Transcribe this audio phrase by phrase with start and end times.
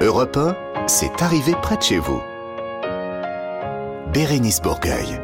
[0.00, 0.56] Europe 1,
[0.88, 2.20] c'est arrivé près de chez vous.
[4.12, 5.20] Bérénice Bourgueil.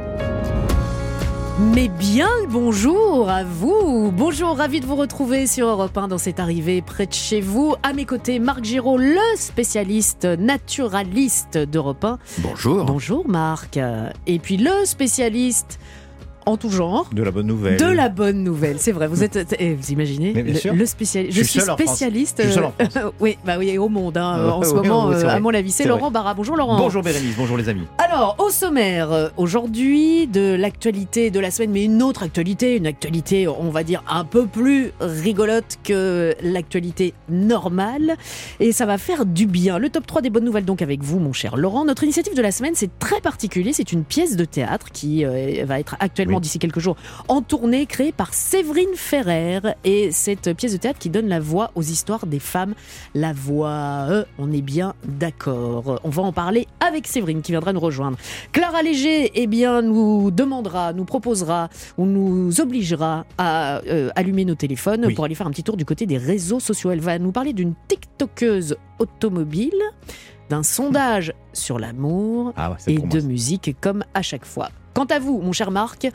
[1.74, 4.12] Mais bien le bonjour à vous.
[4.12, 7.74] Bonjour, ravi de vous retrouver sur Europe 1 dans cette arrivée près de chez vous.
[7.82, 12.18] À mes côtés, Marc Giraud, le spécialiste naturaliste d'Europe 1.
[12.38, 12.84] Bonjour.
[12.84, 13.78] Bonjour Marc.
[14.28, 15.80] Et puis le spécialiste
[16.46, 17.08] en tout genre.
[17.12, 17.78] De la bonne nouvelle.
[17.78, 19.06] De la bonne nouvelle, c'est vrai.
[19.08, 20.74] Vous êtes, eh, vous imaginez, le, sûr.
[20.74, 21.36] le spécialiste.
[21.36, 22.40] Je Je, suis spécialiste.
[22.40, 25.10] Euh, oui, bah oui, au monde hein, Euh, en ce moment.
[25.10, 26.10] euh, à mon avis, c'est Laurent.
[26.10, 26.34] Barra.
[26.34, 26.78] Bonjour Laurent.
[26.78, 27.86] Bonjour Bérénice, bonjour les amis.
[27.98, 32.86] Alors, au sommaire, euh, aujourd'hui, de l'actualité de la semaine, mais une autre actualité, une
[32.86, 38.16] actualité, on va dire, un peu plus rigolote que l'actualité normale.
[38.60, 39.78] Et ça va faire du bien.
[39.78, 41.84] Le top 3 des bonnes nouvelles, donc, avec vous, mon cher Laurent.
[41.84, 43.72] Notre initiative de la semaine, c'est très particulier.
[43.72, 46.40] C'est une pièce de théâtre qui euh, va être actuellement, Oui.
[46.42, 46.96] d'ici quelques jours,
[47.28, 49.60] en tournée, créée par Séverine Ferrer.
[49.84, 52.74] Et cette pièce de théâtre qui donne la voix aux histoires des femmes.
[53.14, 56.00] La voix, euh, on est bien d'accord.
[56.04, 58.16] On va en parler avec Séverine qui viendra nous rejoindre.
[58.52, 61.68] Clara Léger, eh bien, nous demandera, nous proposera
[61.98, 65.14] ou nous obligera à euh, allumer nos téléphones Oui.
[65.14, 66.90] pour aller faire un petit tour du côté des réseaux sociaux.
[66.90, 69.72] Elle va nous parler d'une TikTokeuse automobile,
[70.48, 73.28] d'un sondage sur l'amour Ah ouais, et de moi.
[73.28, 74.68] musique comme à chaque fois.
[74.94, 76.08] Quant à vous, mon cher Marc,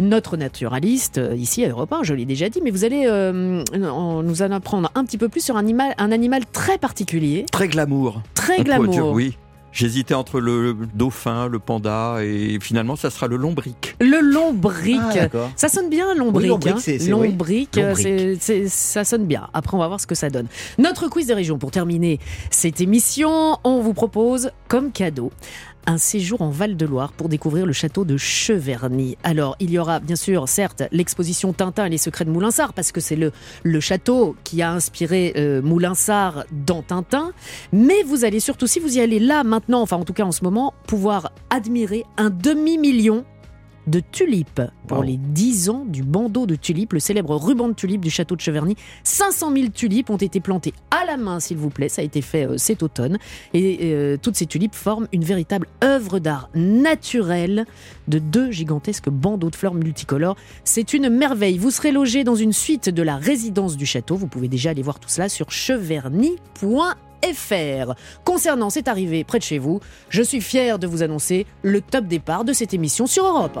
[0.00, 3.62] notre naturaliste, euh, ici à Europe 1, je l'ai déjà dit, mais vous allez euh,
[3.74, 7.68] nous en apprendre un petit peu plus sur un animal, un animal très particulier, Très
[7.68, 8.22] glamour.
[8.34, 9.12] très On dire glamour.
[9.12, 9.36] oui.
[9.74, 13.96] J'hésitais entre le dauphin, le panda et finalement ça sera le lombric.
[14.02, 15.00] Le lombric.
[15.16, 15.48] Ah.
[15.56, 16.42] Ça sonne bien, lombric.
[16.42, 16.78] Oui, lombric, hein.
[16.78, 17.28] c'est- c'est- oui.
[17.30, 17.96] Lombric, Lombric.
[18.06, 19.48] c'est- c'est- ça sonne bien.
[19.54, 20.46] Après, on va voir ce que ça donne.
[20.76, 25.32] Notre quiz des régions, pour terminer cette émission, on vous propose comme cadeau
[25.86, 29.16] un séjour en Val-de-Loire pour découvrir le château de Cheverny.
[29.22, 32.92] Alors, il y aura bien sûr, certes, l'exposition Tintin et les secrets de Moulinsart, parce
[32.92, 37.32] que c'est le, château qui a inspiré euh, Moulinsart dans Tintin,
[37.72, 40.32] mais vous allez surtout, si vous y allez là, maintenant, enfin en tout cas en
[40.32, 43.24] ce moment, pouvoir admirer un demi-million
[43.86, 45.04] de tulipes pour Wow.
[45.04, 48.40] les 10 ans du bandeau de tulipes, le célèbre ruban de tulipes du château de
[48.40, 48.76] Cheverny.
[49.04, 51.88] 500 000 tulipes ont été plantées à la main, s'il vous plaît.
[51.88, 53.18] Ça a été fait euh, cet automne.
[53.54, 57.66] Et euh, toutes ces tulipes forment une véritable œuvre d'art naturelle
[58.08, 60.36] de deux gigantesques bandeaux de fleurs multicolores.
[60.64, 61.58] C'est une merveille.
[61.58, 64.16] Vous serez logé dans une suite de la résidence du château.
[64.16, 66.96] Vous pouvez déjà aller voir tout cela sur cheverny.fr.
[68.24, 72.06] Concernant cette arrivée près de chez vous, je suis fier de vous annoncer le top
[72.06, 73.58] départ de cette émission sur Europe.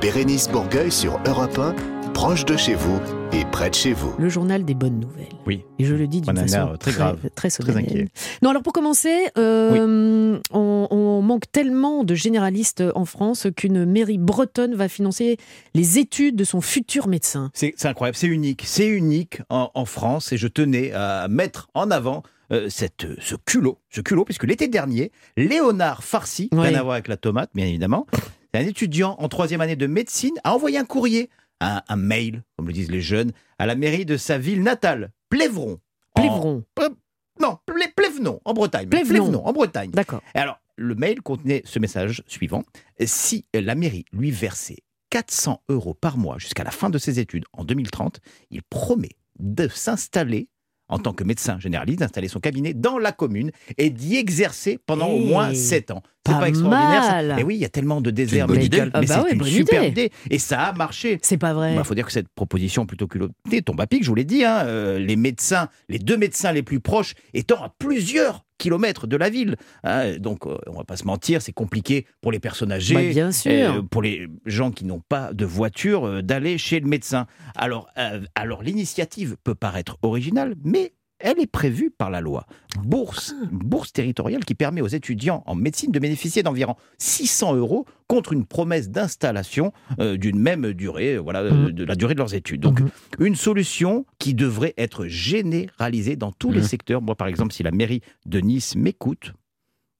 [0.00, 1.74] Bérénice Bourgueil sur Europe 1,
[2.12, 2.98] proche de chez vous
[3.32, 4.12] et près de chez vous.
[4.18, 5.26] Le journal des bonnes nouvelles.
[5.46, 5.62] Oui.
[5.78, 7.84] Et je le dis d'une façon très grave, très Très solennelle.
[7.84, 8.08] inquiet.
[8.42, 14.18] Non, alors pour commencer, euh, on, on manque tellement de généralistes en France qu'une mairie
[14.18, 15.36] bretonne va financer
[15.74, 17.50] les études de son futur médecin.
[17.54, 18.62] C'est c'est incroyable, c'est unique.
[18.66, 22.22] C'est unique en, en France et je tenais à mettre en avant
[22.52, 26.60] euh, cette, ce culot, ce culot, puisque l'été dernier, Léonard Farcy, Oui.
[26.68, 28.06] rien à voir avec la tomate, bien évidemment,
[28.54, 32.66] un étudiant en troisième année de médecine, a envoyé un courrier, un, un mail, comme
[32.66, 35.78] le disent les jeunes, à la mairie de sa ville natale, Plévron.
[36.16, 36.64] En- Plévron.
[37.40, 38.88] Non, Plé- Plévenon, en Bretagne.
[38.88, 39.08] Plévenon.
[39.24, 39.90] Plévenon, en Bretagne.
[39.92, 40.20] D'accord.
[40.34, 42.64] Et alors, le mail contenait ce message suivant.
[43.04, 44.78] Si la mairie lui versait
[45.10, 49.68] 400 euros par mois jusqu'à la fin de ses études en 2030, il promet de
[49.68, 50.48] s'installer
[50.90, 55.08] en tant que médecin généraliste, d'installer son cabinet dans la commune et d'y exercer pendant
[55.08, 56.02] au moins 7 ans.
[56.26, 57.32] C'est pas pas, extraordinaire mal.
[57.36, 58.90] Mais oui, il y a tellement de désert bonne médical, idée.
[58.94, 60.02] Ah mais bah c'est ouais, une bonne super idée.
[60.04, 60.12] idée.
[60.30, 61.18] Et ça a marché.
[61.22, 61.74] C'est pas vrai.
[61.74, 64.44] Il faut dire que cette proposition plutôt culottée tombe à pic, je vous l'ai dit,
[64.44, 69.16] hein, euh, les médecins, les deux médecins les plus proches étant à plusieurs kilomètres de
[69.16, 69.56] la ville.
[69.84, 70.16] hein.
[70.18, 73.32] donc, euh, on va pas se mentir, c'est compliqué pour les personnes âgées, Bah, bien
[73.32, 73.50] sûr.
[73.50, 77.26] euh, pour les gens qui n'ont pas de voiture, euh, d'aller chez le médecin.
[77.56, 77.88] Alors,
[78.34, 82.46] alors l'initiative peut paraître originale, mais elle est prévue par la loi.
[82.82, 83.46] Bourse, Ah.
[83.50, 88.44] bourse territoriale qui permet aux étudiants en médecine de bénéficier d'environ 600 euros contre une
[88.44, 91.72] promesse d'installation euh, d'une même durée, euh, voilà, euh, Mhm.
[91.72, 92.60] de la durée de leurs études.
[92.60, 92.90] Donc, Mhm.
[93.20, 96.66] une solution qui devrait être généralisée dans tous les Mhm.
[96.66, 97.02] secteurs.
[97.02, 99.32] Moi, par exemple, si la mairie de Nice m'écoute,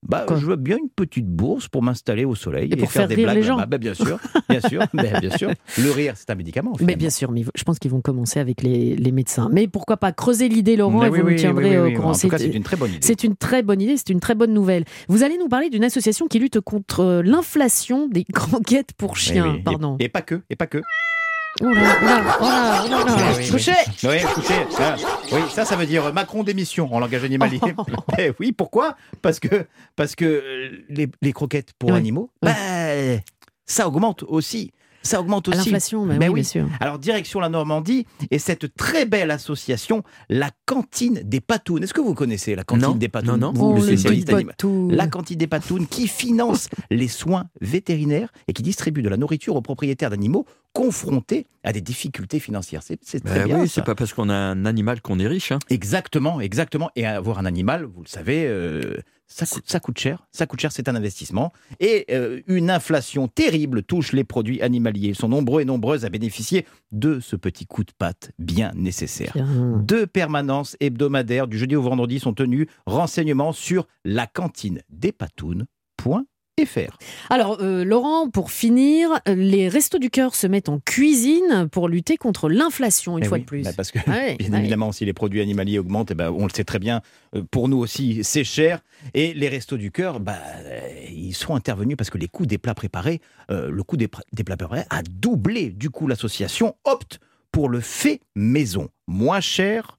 [0.07, 3.01] bah, Quoi je veux bien une petite bourse pour m'installer au soleil Et pour faire,
[3.03, 3.35] faire des rire blagues.
[3.37, 3.57] les gens.
[3.57, 4.17] Bah, bah, bien sûr,
[4.49, 5.51] bien sûr, bah, bien sûr.
[5.77, 6.71] Le rire, c'est un médicament.
[6.73, 6.97] Mais finalement.
[6.97, 9.49] bien sûr, mais je pense qu'ils vont commencer avec les, les médecins.
[9.51, 11.95] Mais pourquoi pas creuser l'idée, Laurent, Mais et oui, vous oui, nous tiendrez oui, au
[11.97, 12.11] courant.
[12.11, 12.99] En tout cas, C'est- une très bonne idée.
[13.01, 14.85] C'est une très bonne idée, c'est une très bonne nouvelle.
[15.07, 19.55] Vous allez nous parler d'une association qui lutte contre euh, l'inflation des croquettes pour chiens.
[19.55, 19.97] Et- Pardon.
[19.99, 20.79] Et, pas que, et pas que.
[21.63, 21.75] Oh oh oh
[22.41, 23.33] oh là là.
[23.37, 23.59] Oui,
[24.03, 24.95] Oui, écoutez, ah,
[25.31, 27.59] oui, ça, ça veut dire Macron démission en langage animalier.
[28.17, 28.95] Eh oui, pourquoi?
[29.21, 29.65] Parce que,
[29.95, 31.97] parce que euh, les, les croquettes pour Oui.
[31.97, 32.53] animaux, bah,
[33.65, 34.71] ça augmente aussi
[35.03, 35.57] ça augmente aussi.
[35.57, 36.41] l'inflation, bah Ben oui, oui.
[36.41, 36.67] bien sûr.
[36.79, 41.83] Alors, direction la Normandie et cette très belle association, la cantine des Patounes.
[41.83, 43.39] Est-ce que vous connaissez la cantine Non, des Patounes?
[43.39, 43.53] Non, non.
[43.53, 44.31] Vous, Oh, le spécialiste.
[44.89, 49.55] La cantine des Patounes qui finance les soins vétérinaires et qui distribue de la nourriture
[49.55, 52.81] aux propriétaires d'animaux confrontés à des difficultés financières.
[52.83, 53.59] C'est c'est très Ben bien.
[53.61, 53.75] oui, ça.
[53.75, 55.51] c'est pas parce qu'on a un animal qu'on est riche.
[55.51, 55.59] hein.
[55.69, 56.89] Exactement, exactement.
[56.95, 58.95] Et avoir un animal, vous le savez, euh,
[59.31, 60.27] ça, coûte, ça coûte cher.
[60.31, 61.53] Ça coûte cher, c'est un investissement.
[61.79, 65.09] Et euh, une inflation terrible touche les produits animaliers.
[65.09, 69.31] Ils sont nombreux et nombreuses à bénéficier de ce petit coup de patte bien nécessaire.
[69.33, 69.81] Bien.
[69.83, 72.67] Deux permanences hebdomadaires du jeudi au vendredi sont tenues.
[72.85, 75.13] Renseignements sur la cantine des
[76.55, 76.97] patounes.fr.
[77.29, 82.17] Alors, euh, Laurent, pour finir, les Restos du Cœur se mettent en cuisine pour lutter
[82.17, 83.63] contre l'inflation, une Eh fois oui, de plus.
[83.63, 84.59] bah parce que, Ah ouais, bien ouais.
[84.59, 87.01] évidemment, si les produits animaliers augmentent, eh ben, on le sait très bien,
[87.35, 88.81] euh, pour nous aussi, c'est cher.
[89.13, 90.79] Et les restos du cœur, bah, euh,
[91.11, 94.43] ils sont intervenus parce que les coûts des plats préparés, euh, le coût des, des
[94.43, 95.69] plats préparés a doublé.
[95.69, 97.19] Du coup, l'association opte
[97.51, 99.97] pour le fait maison, moins cher.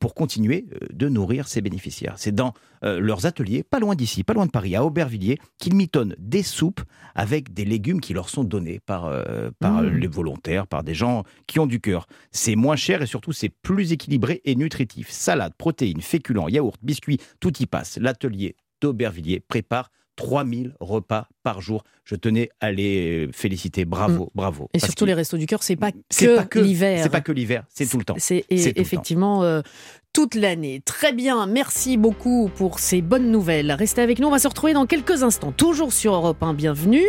[0.00, 2.14] pour continuer de nourrir ses bénéficiaires.
[2.16, 6.14] C'est dans leurs ateliers, pas loin d'ici, pas loin de Paris, à Aubervilliers, qu'ils mitonnent
[6.18, 6.80] des soupes
[7.14, 9.88] avec des légumes qui leur sont donnés par, euh, par Mmh.
[9.98, 12.06] les volontaires, par des gens qui ont du cœur.
[12.32, 15.10] C'est moins cher et surtout c'est plus équilibré et nutritif.
[15.10, 17.98] Salade, protéines, féculents, yaourts, biscuits, tout y passe.
[18.00, 21.82] L'atelier d'Aubervilliers prépare 3000 repas par jour.
[22.04, 23.84] Je tenais à les féliciter.
[23.86, 24.64] Bravo, bravo.
[24.64, 24.68] Mmh.
[24.74, 27.02] Et Parce surtout, les Restos du Cœur, c'est pas que, pas que l'hiver.
[27.02, 28.16] C'est pas que l'hiver, c'est tout le temps.
[28.18, 28.80] C'est et- temps.
[28.80, 29.62] effectivement euh,
[30.12, 30.82] toute l'année.
[30.84, 33.72] Très bien, merci beaucoup pour ces bonnes nouvelles.
[33.72, 37.04] Restez avec nous, on va se retrouver dans quelques instants, toujours sur Europe 1, bienvenue.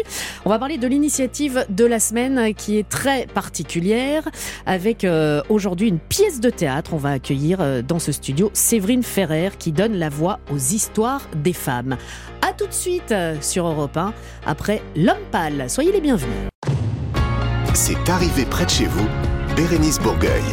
[0.45, 4.29] On va parler de l'initiative de la semaine qui est très particulière,
[4.65, 6.93] avec euh, aujourd'hui une pièce de théâtre.
[6.93, 11.27] On va accueillir euh, dans ce studio Séverine Ferrer qui donne la voix aux histoires
[11.35, 11.97] des femmes.
[12.47, 14.13] A tout de suite euh, sur Europe 1,
[14.45, 15.69] après L'Homme Pâle.
[15.69, 16.35] Soyez les bienvenus.
[17.73, 19.07] C'est arrivé près de chez vous,
[19.55, 20.43] Bérénice Bourgueil.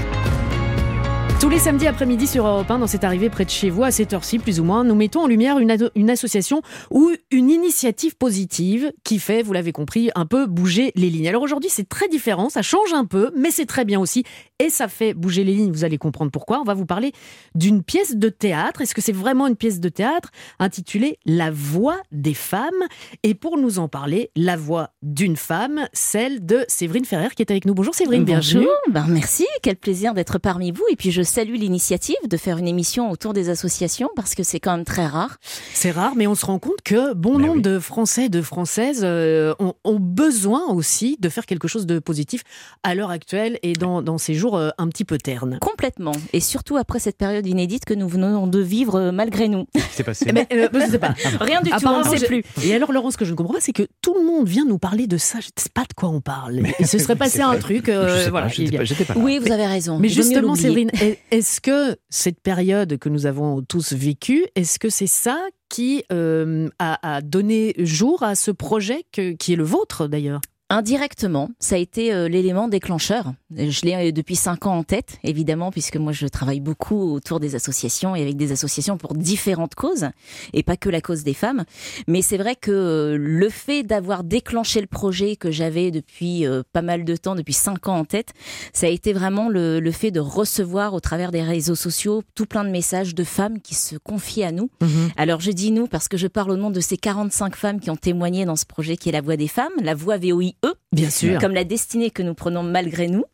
[1.41, 3.93] Tous les samedis après-midi sur Europe 1, dans cette arrivée près de chez vous, à
[3.93, 8.93] cette heure-ci plus ou moins, nous mettons en lumière une, association ou une initiative positive
[9.05, 11.29] qui fait, vous l'avez compris, un peu bouger les lignes.
[11.29, 14.25] Alors aujourd'hui, c'est très différent, ça change un peu, mais c'est très bien aussi
[14.59, 16.61] et ça fait bouger les lignes, vous allez comprendre pourquoi.
[16.61, 17.13] On va vous parler
[17.55, 18.81] d'une pièce de théâtre.
[18.81, 22.83] Est-ce que c'est vraiment une pièce de théâtre intitulée La voix des femmes?
[23.23, 27.53] Et pour nous en parler, la voix d'une femme, celle de Séverine Ferrer qui est
[27.53, 27.75] avec nous.
[27.75, 28.65] Bonjour Séverine, bienvenue.
[28.65, 30.85] Bonjour, ben merci, quel plaisir d'être parmi vous.
[30.91, 34.61] Et puis je salue l'initiative de faire une émission autour des associations parce que c'est
[34.61, 35.37] quand même très rare.
[35.75, 37.63] C'est rare, mais on se rend compte que bon nombre oui.
[37.63, 42.43] de Français, de Françaises euh, ont, ont besoin aussi de faire quelque chose de positif
[42.83, 45.59] à l'heure actuelle et dans, dans ces jours euh, un petit peu ternes.
[45.61, 46.13] Complètement.
[46.33, 49.67] Et surtout après cette période inédite que nous venons de vivre euh, malgré nous.
[49.93, 50.27] C'est passé.
[50.29, 51.15] Eh ben, euh, je sais pas.
[51.41, 52.43] Rien du tout, on ne sait plus.
[52.63, 54.65] Et alors, Laurent, ce que je ne comprends pas, c'est que tout le monde vient
[54.65, 55.41] nous parler de ça.
[55.41, 56.61] Je ne sais pas de quoi on parle.
[56.81, 57.59] Il se serait passé un vrai.
[57.59, 57.89] truc.
[57.89, 59.21] euh, Je sais pas, voilà, pas, j'étais pas là.
[59.21, 59.99] Oui, vous avez raison.
[59.99, 61.18] Mais justement, l'oublier.
[61.31, 66.69] Est-ce que cette période que nous avons tous vécue, est-ce que c'est ça qui euh,
[66.79, 70.41] a, donné jour à ce projet qui est le vôtre d'ailleurs?
[70.71, 73.33] Indirectement, ça a été euh, l'élément déclencheur.
[73.57, 77.41] Je l'ai euh, depuis cinq ans en tête, évidemment, puisque moi je travaille beaucoup autour
[77.41, 80.09] des associations et avec des associations pour différentes causes,
[80.53, 81.65] et pas que la cause des femmes.
[82.07, 86.63] Mais c'est vrai que euh, le fait d'avoir déclenché le projet que j'avais depuis euh,
[86.75, 88.35] pas mal de temps, depuis cinq ans en tête,
[88.75, 92.45] ça a été vraiment le, le fait de recevoir au travers des réseaux sociaux tout
[92.45, 94.71] plein de messages de femmes qui se confient à nous
[95.17, 97.91] alors je dis nous parce que je parle au nom de ces 45 femmes qui
[97.91, 100.19] ont témoigné dans ce projet qui est la voix des femmes, la voix
[100.63, 101.41] VOIE, Bien sûr.
[101.41, 103.25] comme la destinée que nous prenons malgré nous,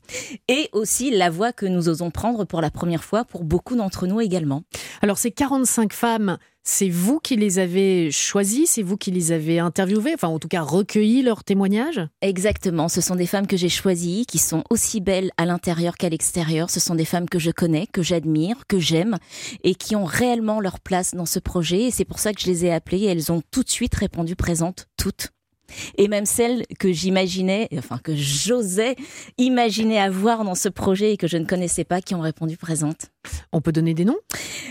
[0.48, 4.06] et aussi la voix que nous osons prendre pour la première fois pour beaucoup d'entre
[4.06, 4.62] nous également.
[5.02, 9.58] Alors ces 45 femmes, c'est vous qui les avez choisies, c'est vous qui les avez
[9.58, 12.00] interviewées, enfin en tout cas recueilli leurs témoignages?
[12.22, 16.08] Exactement, ce sont des femmes que j'ai choisies, qui sont aussi belles à l'intérieur qu'à
[16.08, 16.70] l'extérieur.
[16.70, 19.18] Ce sont des femmes que je connais, que j'admire, que j'aime,
[19.62, 21.82] et qui ont réellement leur place dans ce projet.
[21.82, 23.00] Et c'est pour ça que je les ai appelées.
[23.00, 25.33] Et elles ont tout de suite répondu présentes, toutes.
[25.98, 28.96] Et même celles que j'imaginais, enfin que j'osais
[29.38, 33.10] imaginer avoir dans ce projet et que je ne connaissais pas, qui ont répondu présentes.
[33.52, 34.18] On peut donner des noms?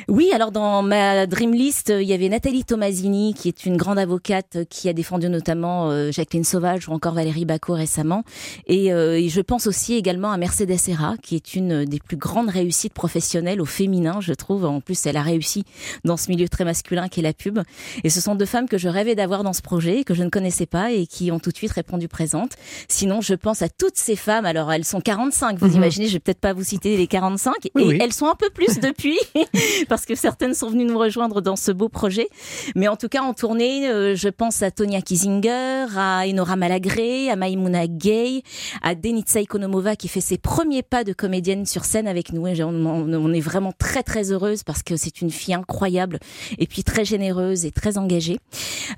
[0.08, 3.98] Oui, alors dans ma dream list, il y avait Nathalie Tomasini, qui est une grande
[3.98, 8.24] avocate euh, qui a défendu notamment euh, Jacqueline Sauvage ou encore Valérie Bacot récemment.
[8.68, 12.18] Et, euh, et je pense aussi également à Mercedes Serra, qui est une des plus
[12.18, 14.66] grandes réussites professionnelles au féminin, je trouve.
[14.66, 15.64] En plus, elle a réussi
[16.04, 17.60] dans ce milieu très masculin qu'est la pub.
[18.04, 20.30] Et ce sont deux femmes que je rêvais d'avoir dans ce projet, que je ne
[20.30, 22.54] connaissais pas et qui ont tout de suite répondu présentes.
[22.88, 24.46] Sinon, je pense à toutes ces femmes.
[24.46, 25.76] Alors, elles sont 45, vous Mhm.
[25.76, 27.54] imaginez, je vais peut-être pas vous citer les 45.
[27.76, 27.98] Oui, et oui.
[28.02, 29.18] elles sont un peu plus depuis.
[29.90, 32.28] parce que certaines sont venues nous rejoindre dans ce beau projet.
[32.76, 37.30] Mais en tout cas, en tournée, euh, je pense à Tonia Kisinger, à Enora Malagré,
[37.30, 38.44] à Maimouna Gay,
[38.82, 42.48] à Denitsa Ikonomova qui fait ses premiers pas de comédienne sur scène avec nous.
[42.48, 46.20] Et on, on- on est vraiment très très heureuse parce que c'est une fille incroyable
[46.58, 48.38] et puis très généreuse et très engagée.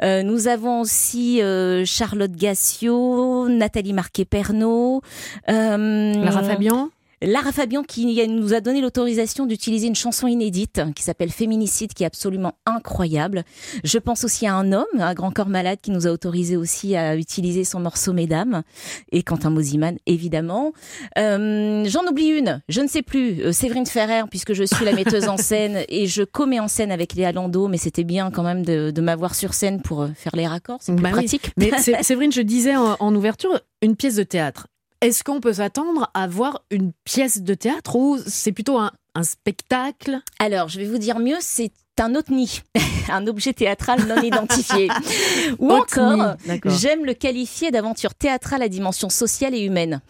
[0.03, 5.01] Euh, nous avons aussi euh, Charlotte Gassio, Nathalie Marquet-Pernot,
[5.49, 6.89] euh, Lara Fabian
[7.21, 12.03] Lara Fabian qui nous a donné l'autorisation d'utiliser une chanson inédite qui s'appelle Féminicide qui
[12.03, 13.43] est absolument incroyable.
[13.83, 16.95] Je pense aussi à un homme, un grand corps malade qui nous a autorisé aussi
[16.95, 18.63] à utiliser son morceau Mesdames
[19.11, 20.73] et Quentin Mosiman évidemment.
[21.17, 24.91] Euh, J'en oublie une, je ne sais plus, euh, Séverine Ferrer puisque je suis la
[24.93, 28.43] metteuse en scène et je commets en scène avec Léa Landau mais c'était bien quand
[28.43, 31.19] même de, de m'avoir sur scène pour euh, faire les raccords, c'est plus Bah oui.
[31.19, 31.51] pratique.
[31.57, 31.71] Mais
[32.03, 34.67] Séverine, je disais en, en ouverture, une pièce de théâtre.
[35.01, 39.23] Est-ce qu'on peut s'attendre à voir une pièce de théâtre ou c'est plutôt un, un
[39.23, 40.19] spectacle?
[40.39, 42.61] Alors, je vais vous dire mieux, c'est un OTNI,
[43.09, 44.89] un objet théâtral non identifié.
[45.59, 46.35] Ou encore,
[46.65, 50.01] j'aime le qualifier d'aventure théâtrale à dimension sociale et humaine.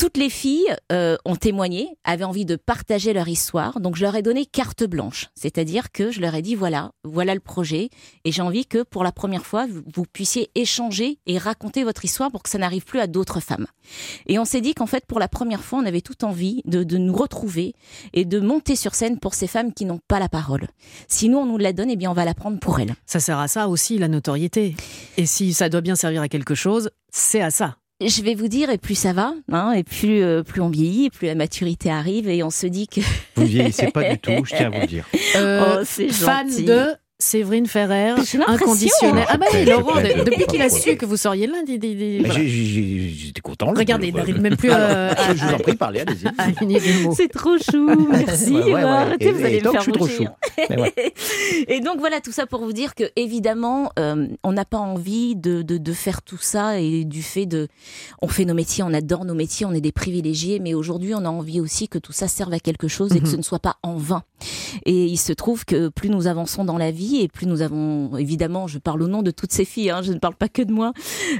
[0.00, 4.16] Toutes les filles euh, ont témoigné, avaient envie de partager leur histoire, donc je leur
[4.16, 5.28] ai donné carte blanche.
[5.34, 7.90] C'est-à-dire que je leur ai dit voilà, voilà le projet,
[8.24, 12.30] et j'ai envie que pour la première fois, vous, puissiez échanger et raconter votre histoire
[12.30, 13.66] pour que ça n'arrive plus à d'autres femmes.
[14.26, 16.82] Et on s'est dit qu'en fait, pour la première fois, on avait tout envie de,
[16.82, 17.74] de nous retrouver
[18.14, 20.66] et de monter sur scène pour ces femmes qui n'ont pas la parole.
[21.08, 22.94] Si nous, on nous la donne, eh bien, on va la prendre pour elles.
[23.04, 24.76] Ça sert à ça aussi, la notoriété.
[25.18, 27.76] Et si ça doit bien servir à quelque chose, c'est à ça.
[28.00, 31.06] Je vais vous dire, et plus ça va, hein, et plus, euh, plus on vieillit,
[31.06, 33.00] et plus la maturité arrive, et on se dit que
[33.36, 35.04] Vous ne vieillissez pas du tout, je tiens à vous le dire.
[35.36, 36.64] Euh, Oh, c'est fan gentil.
[36.64, 36.86] de
[37.20, 38.64] Séverine Ferrer, J'ai l'impression.
[38.66, 39.24] inconditionnel.
[39.28, 41.78] Ah bah oui, Laurent, depuis qu'il a su que vous seriez il-
[42.22, 42.40] Mais voilà.
[42.44, 43.72] J'étais content.
[43.76, 47.14] Regardez, il n'arrive même plus à, Alors, je vous en prie, parlez, allez-y.
[47.14, 48.50] c'est trop chou, merci.
[48.52, 48.82] Ouais, ouais, ouais.
[48.82, 50.06] Arrêtez, Et- vous et allez me faire je suis trop
[50.78, 50.94] ouais.
[51.68, 55.36] Et donc voilà, tout ça pour vous dire que évidemment, euh, on n'a pas envie
[55.36, 57.68] de, de, de faire tout ça et du fait de,
[58.22, 61.24] on fait nos métiers, on adore nos métiers, on est des privilégiés, mais aujourd'hui, on
[61.24, 63.30] a envie aussi que tout ça serve à quelque chose et que Mhm.
[63.32, 64.22] ce ne soit pas en vain.
[64.86, 68.16] Et il se trouve que plus nous avançons dans la vie et plus nous avons,
[68.16, 70.62] évidemment, je parle au nom de toutes ces filles, hein, je ne parle pas que
[70.62, 70.92] de moi,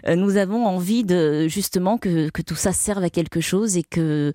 [0.09, 3.83] euh, nous avons envie de justement que, que tout ça serve à quelque chose et
[3.83, 4.33] que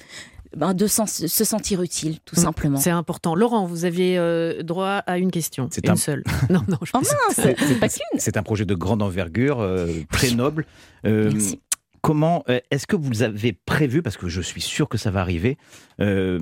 [0.56, 2.78] ben, de sens- se sentir utile, tout Mm, simplement.
[2.78, 3.36] C'est important.
[3.36, 5.68] Laurent, vous aviez euh, droit à une question.
[5.70, 6.24] C'est une un- seule.
[6.50, 7.00] Non, non, je Oh
[7.34, 8.20] c'est pas qu'une.
[8.20, 10.66] C'est un projet de grande envergure, euh, très noble.
[11.06, 11.60] Euh, Merci.
[12.02, 15.58] comment est-ce que vous avez prévu, parce que je suis sûr que ça va arriver,
[16.00, 16.40] euh,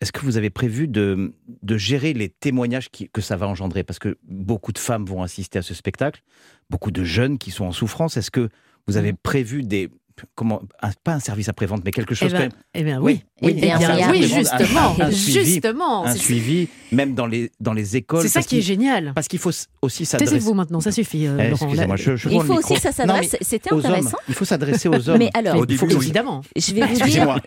[0.00, 3.82] est-ce que vous avez prévu de, de gérer les témoignages qui- que ça va engendrer?
[3.82, 6.22] Parce que beaucoup de femmes vont assister à ce spectacle,
[6.70, 8.16] beaucoup de jeunes qui sont en souffrance.
[8.16, 8.48] Est-ce que
[8.86, 9.90] vous avez prévu des
[10.34, 13.00] comment un- pas un service après-vente, mais quelque Eh chose quand ben, même eh bien,
[13.00, 13.22] oui.
[13.42, 16.04] Eh bien, Eh bien, oui, justement, un- un suivi, justement.
[16.06, 18.22] un C'est- suivi, même dans les dans les écoles.
[18.22, 19.12] C'est ça qui est génial.
[19.14, 19.50] Parce qu'il faut
[19.82, 20.32] aussi s'adresser.
[20.32, 21.66] Taisez-vous maintenant, ça suffit, euh, Eh, Laurent.
[21.66, 24.08] Excusez-moi, Là- je, je Il faut aussi que ça s'adresse, c'était intéressant.
[24.08, 24.14] hommes.
[24.28, 25.18] Il faut s'adresser aux hommes.
[25.18, 26.04] Mais alors, Au Il faut- début, oui.
[26.06, 26.40] évidemment.
[26.56, 27.38] je vais vous dire,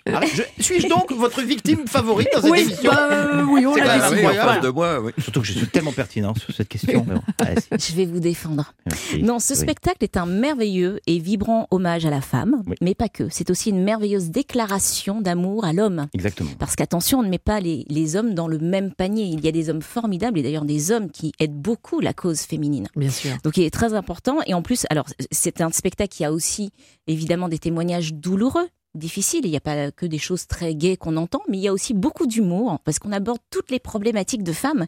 [0.60, 3.98] Suis-je donc votre victime favorite dans cette Oui, émission bah, euh, oui, on C'est l'a
[4.00, 4.16] décidé.
[4.22, 4.50] oui, en incroyable.
[4.54, 5.12] face de moi, oui.
[5.20, 7.06] Surtout que je suis tellement pertinent sur cette question.
[7.72, 8.74] je vais vous défendre.
[9.22, 9.60] Non, ce Oui.
[9.60, 12.76] spectacle est un merveilleux et vibrant hommage à la femme, Oui.
[12.82, 13.30] mais pas que.
[13.30, 16.08] C'est aussi une merveilleuse déclaration d'amour à l'homme.
[16.14, 16.52] Exactement.
[16.60, 19.24] Parce qu'attention, on ne met pas les, les hommes dans le même panier.
[19.24, 22.42] Il y a des hommes formidables et d'ailleurs des hommes qui aident beaucoup la cause
[22.42, 22.88] féminine.
[22.96, 23.32] Bien sûr.
[23.44, 24.40] Donc il est très important.
[24.46, 26.72] Et en plus, alors c'est un spectacle qui a aussi
[27.08, 29.46] évidemment des témoignages douloureux, difficiles.
[29.46, 31.74] Il n'y a pas que des choses très gaies qu'on entend, mais il y a
[31.74, 34.86] aussi beaucoup d'humour parce qu'on aborde toutes les problématiques de femmes.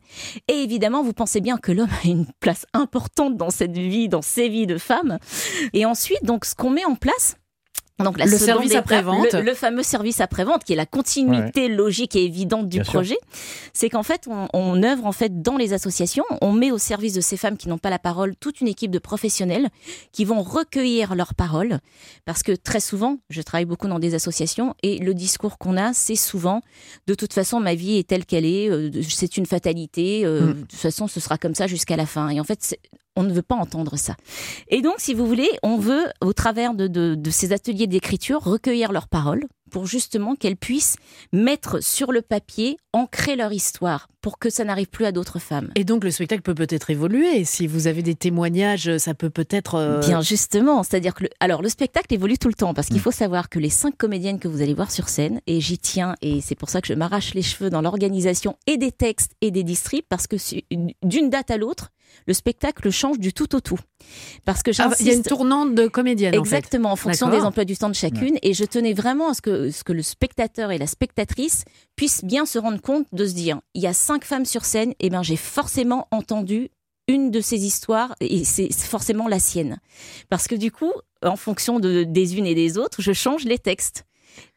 [0.47, 4.21] Et évidemment, vous pensez bien que l'homme a une place importante dans cette vie, dans
[4.21, 5.17] ces vies de femmes.
[5.73, 7.35] Et ensuite, donc ce qu'on met en place.
[8.03, 9.33] Donc la Le service après-vente.
[9.33, 13.17] le, le fameux service après-vente, qui est la continuité logique et évidente du Bien projet,
[13.73, 17.13] c'est qu'en fait, on, on œuvre en fait dans les associations, on met au service
[17.13, 19.69] de ces femmes qui n'ont pas la parole toute une équipe de professionnels
[20.11, 21.79] qui vont recueillir leurs paroles,
[22.25, 25.93] parce que très souvent, je travaille beaucoup dans des associations et le discours qu'on a,
[25.93, 26.61] c'est souvent
[27.07, 30.53] de toute façon ma vie est telle qu'elle est, euh, c'est une fatalité, euh, Mm.
[30.53, 32.29] de toute façon ce sera comme ça jusqu'à la fin.
[32.29, 32.77] Et en fait,
[33.15, 34.15] on ne veut pas entendre ça.
[34.69, 38.41] Et donc, si vous voulez, on veut, au travers de, de, de ces ateliers d'écriture,
[38.43, 40.97] recueillir leurs paroles pour justement qu'elles puissent
[41.31, 45.71] mettre sur le papier, ancrer leur histoire, pour que ça n'arrive plus à d'autres femmes.
[45.75, 47.45] Et donc le spectacle peut peut-être évoluer.
[47.45, 49.75] Si vous avez des témoignages, ça peut peut-être.
[49.75, 52.97] euh, Bien justement, c'est-à-dire que le, alors le spectacle évolue tout le temps parce qu'il
[52.97, 53.01] Mm.
[53.01, 56.15] faut savoir que les cinq comédiennes que vous allez voir sur scène et j'y tiens
[56.21, 59.51] et c'est pour ça que je m'arrache les cheveux dans l'organisation et des textes et
[59.51, 60.35] des distribs parce que
[61.01, 61.91] d'une date à l'autre,
[62.27, 63.79] le spectacle change du tout au tout.
[64.45, 66.57] Parce que Ah, Il y a une j'insiste tournante de comédienne en fait.
[66.57, 68.37] Exactement, en fonction des emplois du temps de chacune.
[68.41, 71.65] Et je tenais vraiment à ce que, ce que le spectateur et la spectatrice
[71.95, 74.93] puissent bien se rendre compte de se dire, il y a cinq femmes sur scène,
[74.99, 76.69] et ben j'ai forcément entendu
[77.07, 79.79] une de ces histoires et c'est forcément la sienne.
[80.29, 83.59] Parce que du coup, en fonction de, des unes et des autres, je change les
[83.59, 84.05] textes.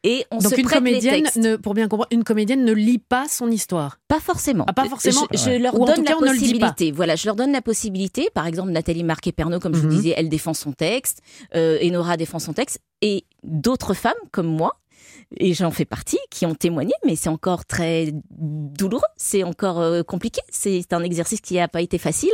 [0.02, 1.36] Et on Donc se une prête les comédienne, textes.
[1.36, 3.98] ne, pour bien comprendre, une comédienne ne lit pas son histoire.
[4.08, 4.64] Pas forcément.
[4.68, 5.26] Ah, pas forcément.
[5.32, 5.58] Je, je Ouais.
[5.58, 6.92] leur Ou donne cas, la possibilité.
[6.92, 8.28] Voilà, je leur donne la possibilité.
[8.34, 9.88] Par exemple, Nathalie Marquet-Pernot, comme je Mhm.
[9.88, 11.20] vous disais, elle défend son texte.
[11.54, 12.80] Euh, Enora défend son texte.
[13.02, 14.72] Et d'autres femmes, comme moi,
[15.36, 20.02] et j'en fais partie, qui ont témoigné, mais c'est encore très douloureux, c'est encore euh,
[20.02, 22.32] compliqué, c'est un exercice qui n'a pas été facile,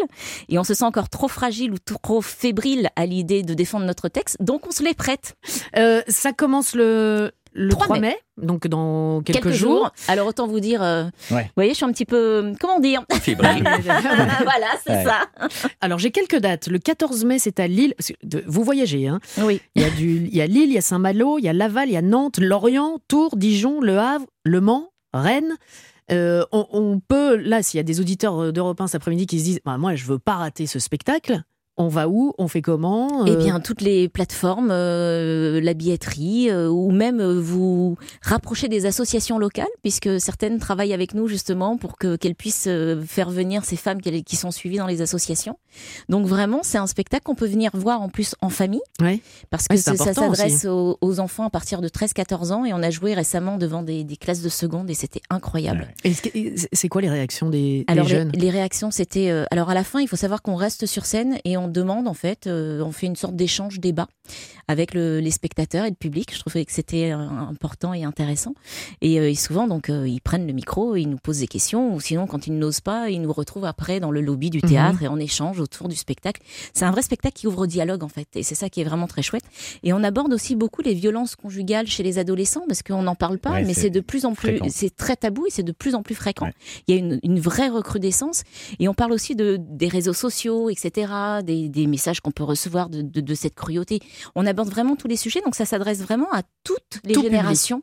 [0.48, 4.08] et on se sent encore trop fragile ou trop fébrile à l'idée de défendre notre
[4.08, 5.36] texte, donc on se les prête.
[5.76, 8.08] Euh, ça commence le, le 3 3 mai.
[8.08, 8.16] mai.
[8.46, 9.90] donc dans quelques, jours.
[10.08, 11.42] Alors autant vous dire, euh, Ouais.
[11.44, 13.64] vous voyez, je suis un petit peu, comment dire Fébrile.
[14.42, 15.04] Voilà, c'est Ouais.
[15.04, 15.20] ça.
[15.80, 16.68] Alors j'ai quelques dates.
[16.68, 17.94] Le 14 mai, c'est à Lille.
[18.46, 19.60] Vous voyagez, hein Oui.
[19.74, 21.52] Il y a du, il y a Lille, il y a Saint-Malo, il y a
[21.52, 25.56] Laval, il y a Nantes, Lorient, Tours, Dijon, Le Havre, Le Mans, Rennes.
[26.12, 29.38] Euh, on, on peut, là, s'il y a des auditeurs d'Europe 1 cet après-midi qui
[29.38, 31.42] se disent, Bah, moi, je veux pas rater ce spectacle.
[31.80, 36.50] On va où On fait comment Eh Euh, bien, toutes les plateformes, euh, la billetterie,
[36.50, 41.76] euh, ou même euh, vous rapprocher des associations locales, puisque certaines travaillent avec nous justement
[41.78, 45.56] pour que qu'elles puissent euh, faire venir ces femmes qui, sont suivies dans les associations.
[46.08, 49.20] Donc vraiment, c'est un spectacle qu'on peut venir voir en plus en famille, Ouais.
[49.50, 52.82] parce que Ouais, ça s'adresse aux, aux enfants à partir de 13-14 ans, et on
[52.82, 55.88] a joué récemment devant des, des classes de seconde, et c'était incroyable.
[56.04, 56.12] Et
[56.72, 58.32] c'est quoi les réactions des, des Alors les, jeunes?
[58.34, 59.30] les réactions, c'était.
[59.30, 62.08] euh, alors à la fin, il faut savoir qu'on reste sur scène et on demande
[62.08, 64.08] en fait, euh, on fait une sorte d'échange débat
[64.68, 66.32] avec le- les spectateurs et le public.
[66.34, 68.54] Je trouvais que c'était euh, important et intéressant.
[69.00, 71.94] Et, euh, et souvent, donc, euh, ils prennent le micro, ils nous posent des questions,
[71.94, 75.02] ou sinon, quand ils n'osent pas, ils nous retrouvent après dans le lobby du théâtre
[75.02, 76.42] et on échange autour du spectacle.
[76.74, 78.84] C'est un vrai spectacle qui ouvre au dialogue en fait, et c'est ça qui est
[78.84, 79.44] vraiment très chouette.
[79.82, 83.38] Et on aborde aussi beaucoup les violences conjugales chez les adolescents parce qu'on n'en parle
[83.38, 85.94] pas, Ouais, mais c'est de plus en plus, c'est très tabou et c'est de plus
[85.94, 86.46] en plus fréquent.
[86.46, 86.54] Ouais.
[86.86, 88.42] Il y a une, une vraie recrudescence
[88.78, 91.12] et on parle aussi de, des réseaux sociaux, etc.,
[91.44, 93.98] des, des messages qu'on peut recevoir de, de, de cette cruauté.
[94.34, 97.82] On aborde vraiment tous les sujets, donc ça s'adresse vraiment à toutes les Tout générations.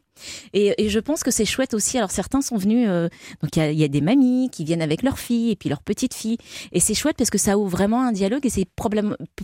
[0.53, 1.97] Et, et je pense que c'est chouette aussi.
[1.97, 3.09] Alors certains sont venus, euh,
[3.41, 5.55] donc il y a, il y a des mamies qui viennent avec leurs filles et
[5.55, 6.37] puis leurs petites filles.
[6.71, 8.65] Et c'est chouette parce que ça ouvre vraiment un dialogue et c'est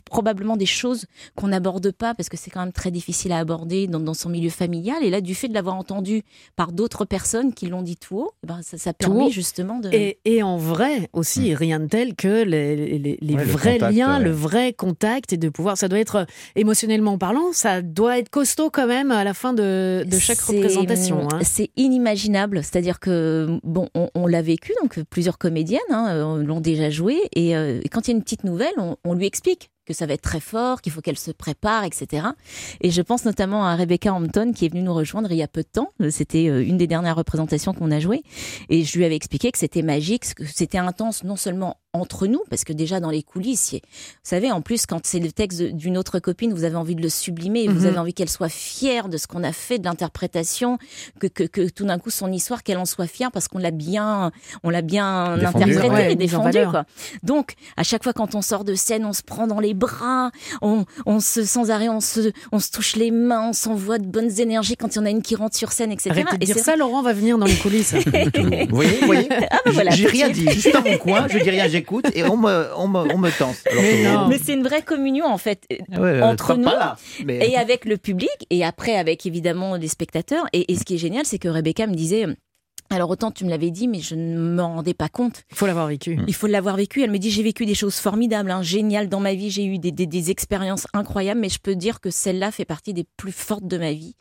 [0.10, 1.06] probablement des choses
[1.36, 4.30] qu'on n'aborde pas parce que c'est quand même très difficile à aborder dans, dans son
[4.30, 5.04] milieu familial.
[5.04, 6.24] Et là, du fait de l'avoir entendu
[6.56, 9.30] par d'autres personnes qui l'ont dit tout haut, eh ben, ça, ça permet haut.
[9.30, 9.90] justement de...
[9.92, 13.74] Et, et en vrai aussi, rien de tel que les, les- les Ouais, le vrais
[13.80, 14.24] contact, liens, ouais.
[14.24, 15.78] le vrai contact et de pouvoir.
[15.78, 19.54] Ça doit être euh, émotionnellement parlant, ça doit être costaud quand même à la fin
[19.54, 21.28] de, de chaque représentation.
[21.32, 21.40] hein.
[21.44, 22.64] C'est inimaginable.
[22.64, 27.18] C'est-à-dire que, bon, on, on l'a vécu, donc plusieurs comédiennes hein, euh, l'ont déjà joué.
[27.36, 30.06] Et euh, quand il y a une petite nouvelle, on, on lui explique que ça
[30.06, 32.28] va être très fort, qu'il faut qu'elle se prépare, etc.
[32.80, 35.48] Et je pense notamment à Rebecca Hampton qui est venue nous rejoindre il y a
[35.50, 35.90] peu de temps.
[36.10, 38.24] C'était euh, une des dernières représentations qu'on a jouées.
[38.70, 42.42] Et je lui avais expliqué que c'était magique, que c'était intense non seulement entre nous,
[42.50, 43.80] parce que déjà dans les coulisses, vous
[44.24, 47.04] savez, en plus, quand c'est le texte de- d'une autre copine, vous avez envie de
[47.04, 47.86] le sublimer, vous Mhm.
[47.86, 50.80] avez envie qu'elle soit fière de ce qu'on a fait, de l'interprétation,
[51.20, 53.70] que, que, que tout d'un coup son histoire, qu'elle en soit fière parce qu'on l'a
[53.70, 54.32] bien,
[54.64, 56.52] on l'a bien Défendu, interprété ouais, et mise en défendu.
[56.58, 56.72] valeur.
[56.72, 56.86] Quoi.
[57.22, 60.32] Donc, à chaque fois quand on sort de scène, on se prend dans les bras,
[60.64, 64.08] on, on se sans arrêt, on se, on se touche les mains, on s'envoie de
[64.08, 66.10] bonnes énergies quand il y en a une qui rentre sur scène, etc.
[66.10, 67.94] Arrêtez de Et dire c'est ça, Laurent va venir dans les coulisses.
[68.70, 71.28] Vous voyez, vous voyez Ah, bah voilà, J'ai de rien dit, juste dans mon coin,
[71.28, 71.68] je dis rien,
[72.16, 73.62] et on me, on me, on me tense.
[73.70, 74.28] Alors Mais que- non.
[74.28, 75.64] Mais c'est une vraie communion en fait.
[75.70, 79.76] Ouais, ouais, entre nous, pas là, mais- et avec le public et après avec évidemment
[79.76, 80.46] les spectateurs.
[80.54, 82.26] Et, et ce qui est génial, c'est que Rebecca me disait.
[82.90, 85.44] Alors autant tu me l'avais dit, mais je ne m'en rendais pas compte.
[85.50, 86.20] Il faut l'avoir vécu.
[86.28, 87.02] Il faut l'avoir vécu.
[87.02, 89.50] Elle me dit j'ai vécu des choses formidables, hein, géniales dans ma vie.
[89.50, 92.94] J'ai eu des, des, des expériences incroyables, mais je peux dire que celle-là fait partie
[92.94, 94.16] des plus fortes de ma vie.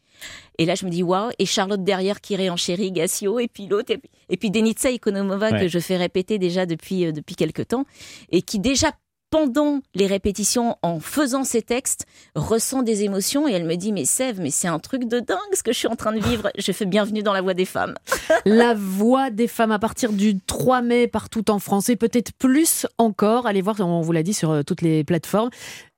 [0.58, 1.30] Et là, je me dis waouh.
[1.38, 5.60] Et Charlotte derrière qui réenchérit Gassio et puis l'autre et puis, puis Denitsa Ikonomova Ouais.
[5.60, 7.84] que je fais répéter déjà depuis euh, depuis quelque temps
[8.30, 8.92] et qui déjà
[9.32, 14.04] pendant les répétitions, en faisant ces textes, ressent des émotions et elle me dit mais
[14.04, 16.50] Sève, mais c'est un truc de dingue ce que je suis en train de vivre.
[16.58, 17.94] Je fais bienvenue dans la voix des femmes.
[18.44, 22.86] La voix des femmes à partir du 3 mai partout en France et peut-être plus
[22.98, 23.46] encore.
[23.46, 25.50] Allez voir, on vous l'a dit sur euh, toutes les plateformes.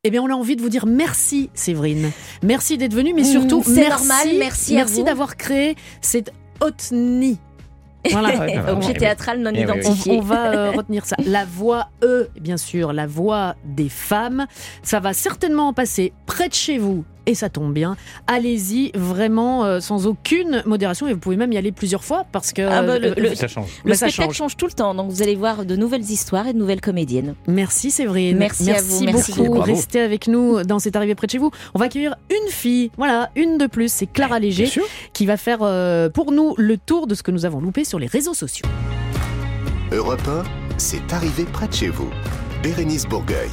[0.05, 2.13] Eh bien, on a envie de vous dire merci, Séverine.
[2.45, 5.03] Merci d'être venue, mais surtout, Mm, c'est merci, normal, merci vous.
[5.05, 7.39] d'avoir créé cette Otni.
[8.11, 8.69] Voilà.
[8.73, 8.95] Objet ouais.
[8.95, 9.73] théâtral non Eh oui, oui.
[9.73, 10.19] On, identifié.
[10.19, 11.17] on va euh, retenir ça.
[11.25, 14.47] La voix E, bien sûr, la voix des femmes.
[14.83, 17.97] Ça va certainement passer près de chez vous et ça tombe bien.
[18.27, 22.53] Allez-y vraiment euh, sans aucune modération et vous pouvez même y aller plusieurs fois parce
[22.53, 23.69] que Ah bah, le- euh, le- Ça change.
[23.85, 24.37] Le Bah, ça spectacle change.
[24.53, 24.57] change.
[24.57, 27.35] tout le temps, donc vous allez voir de nouvelles histoires et de nouvelles comédiennes.
[27.47, 28.37] Merci Séverine.
[28.39, 29.55] Merci à vous, merci beaucoup.
[29.55, 29.73] Bravo.
[29.75, 31.51] Restez avec nous dans cette arrivée près de chez vous.
[31.75, 33.91] On va accueillir une fille, voilà, une de plus.
[33.93, 34.71] C'est Clara Léger
[35.13, 37.99] qui va faire euh, pour nous le tour de ce que nous avons loupé sur
[37.99, 38.67] les réseaux sociaux.
[39.93, 40.43] Europe 1,
[40.77, 42.09] c'est arrivé près de chez vous.
[42.63, 43.51] Bérénice Bourgueil.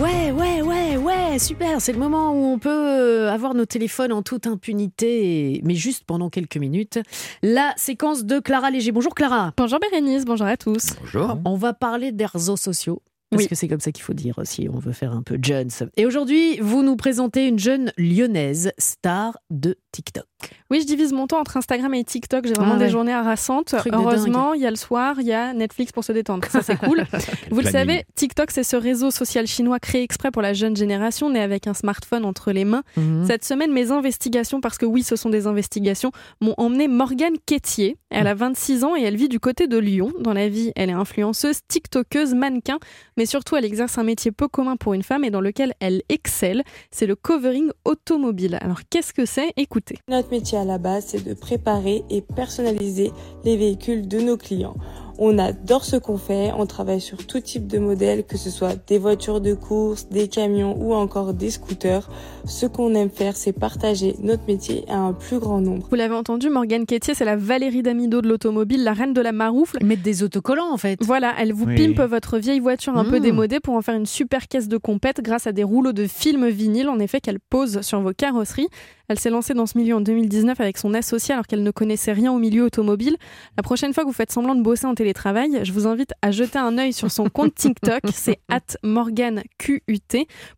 [0.00, 1.80] Ouais, ouais, ouais, ouais, super.
[1.80, 6.04] C'est le moment où on peut euh, avoir nos téléphones en toute impunité, mais juste
[6.04, 7.00] pendant quelques minutes.
[7.42, 8.92] La séquence de Clara Léger.
[8.92, 9.52] Bonjour Clara.
[9.56, 10.94] Bonjour Bérénice, bonjour à tous.
[11.00, 11.38] Bonjour.
[11.44, 13.02] On va parler des réseaux sociaux.
[13.30, 13.48] Parce Oui.
[13.48, 15.68] que c'est comme ça qu'il faut dire si on veut faire un peu Jones.
[15.96, 20.24] Et aujourd'hui, vous nous présentez une jeune lyonnaise star de TikTok.
[20.70, 22.46] Oui, je divise mon temps entre Instagram et TikTok.
[22.46, 22.84] J'ai vraiment Ah ouais.
[22.84, 23.74] des journées harassantes.
[23.78, 26.46] Truc Heureusement, il y a le soir, il y a Netflix pour se détendre.
[26.50, 27.04] Ça, c'est cool.
[27.50, 31.30] Vous le savez, TikTok, c'est ce réseau social chinois créé exprès pour la jeune génération,
[31.30, 32.82] né avec un smartphone entre les mains.
[32.98, 33.24] Mhm.
[33.26, 37.96] Cette semaine, mes investigations, parce que oui, ce sont des investigations, m'ont emmené Morgane Quétier.
[38.10, 40.12] Elle a 26 ans et elle vit du côté de Lyon.
[40.20, 42.78] Dans la vie, elle est influenceuse, TikTokeuse, mannequin,
[43.16, 46.02] mais surtout, elle exerce un métier peu commun pour une femme et dans lequel elle
[46.10, 46.62] excelle.
[46.90, 48.58] C'est le covering automobile.
[48.60, 49.52] Alors, qu'est-ce que c'est?
[49.56, 49.96] Écoutez.
[50.08, 53.12] Notre métier à la base, c'est de préparer et personnaliser
[53.44, 54.74] les véhicules de nos clients.
[55.20, 58.76] On adore ce qu'on fait, on travaille sur tout type de modèles, que ce soit
[58.86, 62.08] des voitures de course, des camions ou encore des scooters.
[62.44, 65.88] Ce qu'on aime faire, c'est partager notre métier à un plus grand nombre.
[65.90, 69.32] Vous l'avez entendu, Morgane Quétier, c'est la Valérie Damido de l'automobile, la reine de la
[69.32, 69.84] maroufle.
[69.84, 71.00] Mettre des autocollants en fait.
[71.02, 71.74] Voilà, elle vous Oui.
[71.74, 73.22] pimpe votre vieille voiture un peu Mmh.
[73.22, 76.46] démodée pour en faire une super caisse de compète grâce à des rouleaux de film
[76.46, 78.68] vinyle, en effet, qu'elle pose sur vos carrosseries.
[79.08, 82.12] Elle s'est lancée dans ce milieu en 2019 avec son associé alors qu'elle ne connaissait
[82.12, 83.16] rien au milieu automobile.
[83.56, 86.30] La prochaine fois que vous faites semblant de bosser en télétravail, je vous invite à
[86.30, 88.38] jeter un œil sur son compte TikTok, c'est
[88.82, 89.82] @morganqut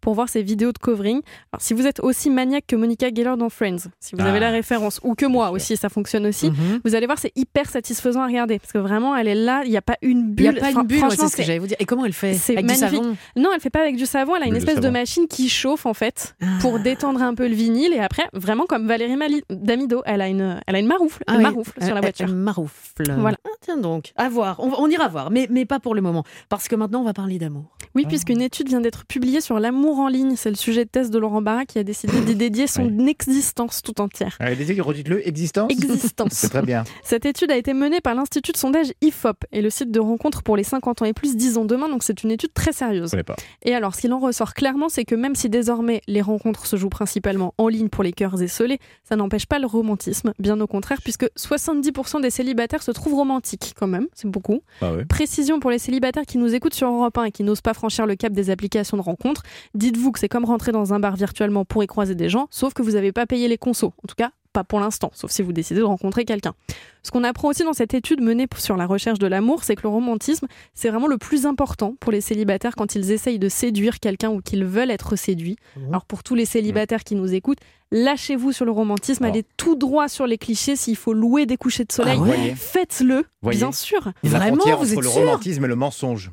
[0.00, 1.20] pour voir ses vidéos de covering.
[1.52, 4.28] Alors si vous êtes aussi maniaque que Monica Geller dans Friends, si vous Ah.
[4.28, 6.50] avez la référence ou que moi aussi, ça fonctionne aussi.
[6.50, 6.80] Mhm.
[6.84, 9.62] Vous allez voir, c'est hyper satisfaisant à regarder parce que vraiment, elle est là.
[9.64, 10.48] Il n'y a pas une Il n'y bulle.
[10.58, 11.76] a pas une bulle, c'est ce que j'allais vous dire.
[11.80, 12.78] Et comment elle fait c'est magnifique.
[12.78, 14.34] savon Non, elle fait pas avec du savon.
[14.36, 16.78] Elle a une Bulle espèce de machine qui chauffe en fait pour Ah.
[16.80, 17.92] détendre un peu le vinyle.
[17.92, 21.33] Et après, vraiment comme Valérie Mali- Damido, elle a une, elle a une maroufle, Ah
[21.33, 21.42] une oui.
[21.44, 22.26] maroufle sur la Elle- voiture.
[22.29, 23.05] elle maroufle.
[23.18, 23.37] Voilà.
[23.44, 24.12] Ah, tiens donc.
[24.16, 24.57] À voir.
[24.61, 26.24] On, on ira voir, mais, mais pas pour le moment.
[26.48, 27.64] Parce que maintenant, on va parler d'amour.
[27.94, 30.37] Oui, puisqu'une étude vient d'être publiée sur l'amour en ligne.
[30.37, 33.83] C'est le sujet de thèse de Laurent Barra qui a décidé d'y dédier son existence
[33.83, 34.37] tout entière.
[34.40, 35.70] Allez, redites-le, existence.
[35.70, 36.33] Existence.
[36.33, 36.85] C'est très bien.
[37.03, 40.42] Cette étude a été menée par l'Institut de sondage IFOP et le site de rencontre
[40.42, 43.07] pour les 50 ans et plus 10 ans demain, donc c'est une étude très sérieuse.
[43.07, 43.37] Je connais pas.
[43.64, 46.76] Et alors, ce qu'il en ressort clairement, c'est que même si désormais les rencontres se
[46.76, 50.66] jouent principalement en ligne pour les cœurs esselés, ça n'empêche pas le romantisme, bien au
[50.66, 54.62] contraire, puisque 70% des célibataires se trouvent romantiques quand même, c'est beaucoup.
[54.80, 55.04] Ah ouais.
[55.04, 58.06] Précision pour les célibataires qui nous écoutent sur Europe 1 et qui n'osent pas franchir
[58.06, 59.42] le cap des applications de rencontres,
[59.74, 62.74] dites-vous que c'est comme rentrer dans un bar virtuellement pour y croiser des gens, sauf
[62.74, 63.92] que vous n'avez pas payé les consos.
[64.02, 66.54] En tout cas, pas pour l'instant, sauf si vous décidez de rencontrer quelqu'un.
[67.02, 69.82] Ce qu'on apprend aussi dans cette étude menée sur la recherche de l'amour, c'est que
[69.84, 74.00] le romantisme, c'est vraiment le plus important pour les célibataires quand ils essayent de séduire
[74.00, 75.56] quelqu'un ou qu'ils veulent être séduits.
[75.88, 77.60] Alors pour tous les célibataires qui nous écoutent,
[77.90, 80.76] lâchez-vous sur le romantisme, allez tout droit sur les clichés.
[80.76, 84.12] S'il faut louer des couchers de soleil, Ah ouais faites-le, bien sûr.
[84.22, 86.30] La Vraiment, frontière vous entre êtes le sûr romantisme et le mensonge.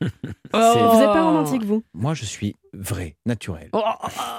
[0.52, 3.68] Vous n'êtes pas romantique, vous Moi, je suis vrai, naturel.
[3.72, 3.80] Oh,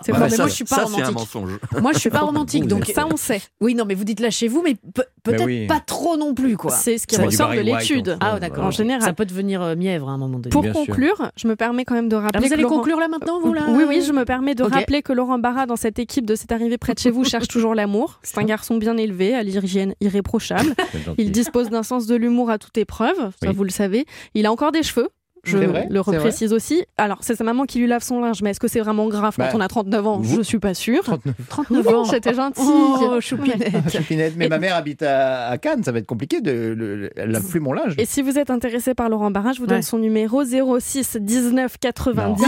[0.03, 1.15] C'est Ah pas bah mais ça, moi, je suis pas ça, c'est un romantique.
[1.17, 1.59] mensonge.
[1.81, 3.41] Moi, je suis pas romantique, donc Ça, on sait.
[3.61, 5.67] oui, non, mais vous dites là chez vous, mais pe- peut-être oui.
[5.67, 6.71] pas trop non plus, quoi.
[6.71, 8.17] C'est ce qui C'est ressort de l'étude.
[8.19, 8.65] Ah, d'accord.
[8.65, 9.01] En général.
[9.03, 10.49] Ça peut devenir euh, mièvre à un moment donné.
[10.49, 10.85] Pour Bien sûr.
[10.85, 13.07] conclure, je me permets quand même de Ah, rappeler vous que allez Laurent- conclure là
[13.07, 15.99] maintenant, vous là Oui, oui, je me permets de rappeler que Laurent Barra, dans cette
[15.99, 18.19] équipe de C'est arrivé près de chez vous, cherche toujours l'amour.
[18.23, 20.73] C'est un garçon bien élevé, à l'hygiène irréprochable.
[20.91, 20.99] C'est.
[21.17, 23.53] Il dispose d'un sens de l'humour à toute épreuve, ça Oui.
[23.53, 24.05] vous le savez.
[24.33, 25.09] Il a encore des cheveux.
[25.43, 26.83] Je vrai, le reprécise aussi.
[26.97, 29.33] Alors, c'est sa maman qui lui lave son linge, mais est-ce que c'est vraiment grave
[29.37, 30.17] Bah, quand on a 39 ans?
[30.19, 31.03] vous- Je suis pas sûre.
[31.03, 32.03] 39 39 Oui, ans.
[32.05, 32.63] J'étais gentille.
[32.67, 33.91] Oh, choupinette.
[33.91, 34.33] Choupinette.
[34.37, 36.41] Mais Et- ma mère habite à, à Cannes, ça va être compliqué.
[36.41, 37.95] De, le- elle lave plus mon linge.
[37.97, 39.81] Et si vous êtes intéressé par Laurent Barra, je vous donne Ouais.
[39.81, 42.43] son numéro 06 19 90.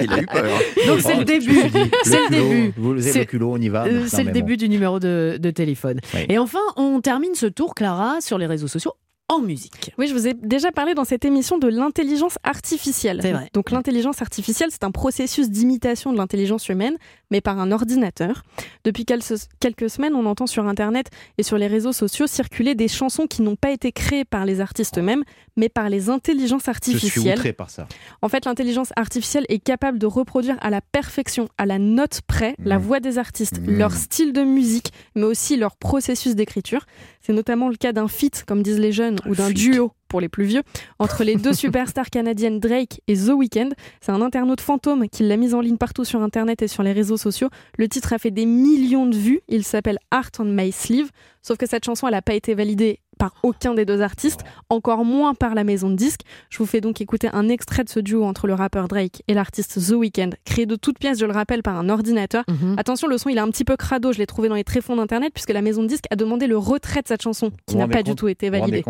[0.00, 0.44] Il a eu peur.
[0.86, 1.58] Donc c'est le début.
[2.04, 2.72] C'est le début.
[2.76, 3.84] Vous le culot, on y va.
[3.86, 6.00] Euh, c'est le début du numéro de, de téléphone.
[6.14, 6.26] Oui.
[6.28, 8.92] Et enfin, on termine ce tour, Clara, sur les réseaux sociaux
[9.28, 9.92] en musique.
[9.98, 13.18] Oui, je vous ai déjà parlé dans cette émission de l'intelligence artificielle.
[13.22, 13.50] C'est vrai.
[13.54, 16.96] Donc l'intelligence artificielle, c'est un processus d'imitation de l'intelligence humaine,
[17.32, 18.44] mais par un ordinateur.
[18.84, 19.22] Depuis quel-
[19.58, 21.08] quelques semaines, on entend sur Internet
[21.38, 24.60] et sur les réseaux sociaux circuler des chansons qui n'ont pas été créées par les
[24.60, 25.24] artistes eux-mêmes,
[25.56, 26.72] mais par les intelligences bon.
[26.74, 27.38] Je suis artificielles.
[27.38, 27.88] outré par ça.
[28.22, 32.54] En fait, l'intelligence artificielle est capable de reproduire à la perfection, à la note près,
[32.64, 32.84] la Mhm.
[32.84, 33.76] voix des artistes, Mhm.
[33.78, 36.86] leur style de musique, mais aussi leur processus d'écriture.
[37.26, 40.28] C'est notamment le cas d'un feat, comme disent les jeunes, ou d'un duo pour les
[40.28, 40.62] plus vieux,
[41.00, 43.70] entre les deux superstars canadiennes Drake et The Weeknd.
[44.00, 46.92] C'est un internaute fantôme qui l'a mise en ligne partout sur Internet et sur les
[46.92, 47.48] réseaux sociaux.
[47.78, 49.40] Le titre a fait des millions de vues.
[49.48, 51.10] Il s'appelle Art on My Sleeve.
[51.42, 55.04] Sauf que cette chanson, elle n'a pas été validée par aucun des deux artistes, encore
[55.04, 56.20] moins par la maison de disques.
[56.50, 59.34] Je vous fais donc écouter un extrait de ce duo entre le rappeur Drake et
[59.34, 62.44] l'artiste The Weeknd, créé de toutes pièces, je le rappelle, par un ordinateur.
[62.48, 62.76] Mhm.
[62.78, 64.96] Attention, le son il est un petit peu crado, je l'ai trouvé dans les tréfonds
[64.96, 67.88] d'internet puisque la maison de disques a demandé le retrait de cette chanson qui n'a
[67.88, 68.82] pas du tout été validée.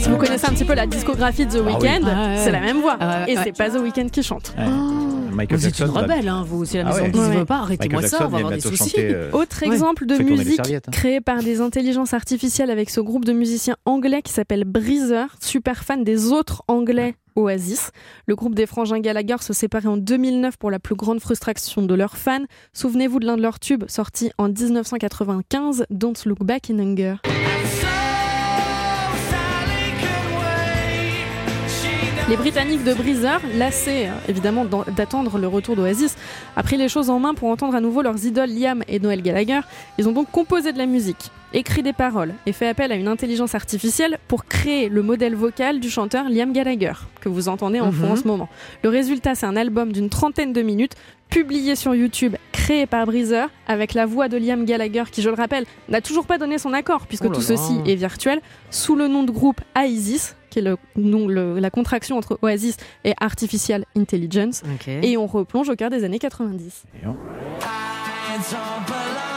[0.00, 1.66] Si vous connaissez un petit peu la discographie de The Ah.
[1.66, 2.96] Weeknd, Ah c'est la même voix.
[3.00, 3.42] Ah ouais, et ouais.
[3.44, 4.54] c'est pas The Weeknd qui chante.
[4.58, 4.64] Ouais.
[5.34, 6.64] Michael Vous êtes une Jackson va- rebelle, hein, vous.
[6.64, 7.08] Si la Ah maison ouais.
[7.08, 7.36] de disques Ouais.
[7.38, 8.90] veut pas, arrêtez-moi ça, Jackson on va avoir des soucis.
[8.90, 9.72] chanter, euh, Autre Ouais.
[9.74, 10.80] exemple de musique hein.
[10.92, 15.84] créée par des intelligences artificielles avec ce groupe de musiciens anglais qui s'appelle Breezer, super
[15.84, 17.90] fan des autres anglais Oasis.
[18.26, 21.94] Le groupe des frangins Gallagher se séparait en 2009 pour la plus grande frustration de
[21.94, 22.44] leurs fans.
[22.72, 27.16] Souvenez-vous de l'un de leurs tubes sorti en 1995, Don't Look Back in Anger.
[32.30, 36.16] Les Britanniques de Breezer, lassés euh, évidemment d'attendre le retour d'Oasis,
[36.56, 39.20] a pris les choses en main pour entendre à nouveau leurs idoles Liam et Noël
[39.20, 39.60] Gallagher.
[39.98, 43.08] Ils ont donc composé de la musique, écrit des paroles et fait appel à une
[43.08, 47.92] intelligence artificielle pour créer le modèle vocal du chanteur Liam Gallagher, que vous entendez en
[47.92, 48.12] fond Mhm.
[48.12, 48.48] en ce moment.
[48.82, 50.94] Le résultat, c'est un album d'une trentaine de minutes,
[51.28, 55.36] publié sur YouTube, créé par Breezer, avec la voix de Liam Gallagher, qui, je le
[55.36, 57.46] rappelle, n'a toujours pas donné son accord, puisque Oh là tout là.
[57.58, 61.70] ceci est virtuel, sous le nom de groupe AISIS, qui est le nom, le- la
[61.70, 64.62] contraction entre Oasis et Artificial Intelligence.
[65.02, 66.84] Et on replonge au cœur des années 90.
[68.86, 69.33] Voilà,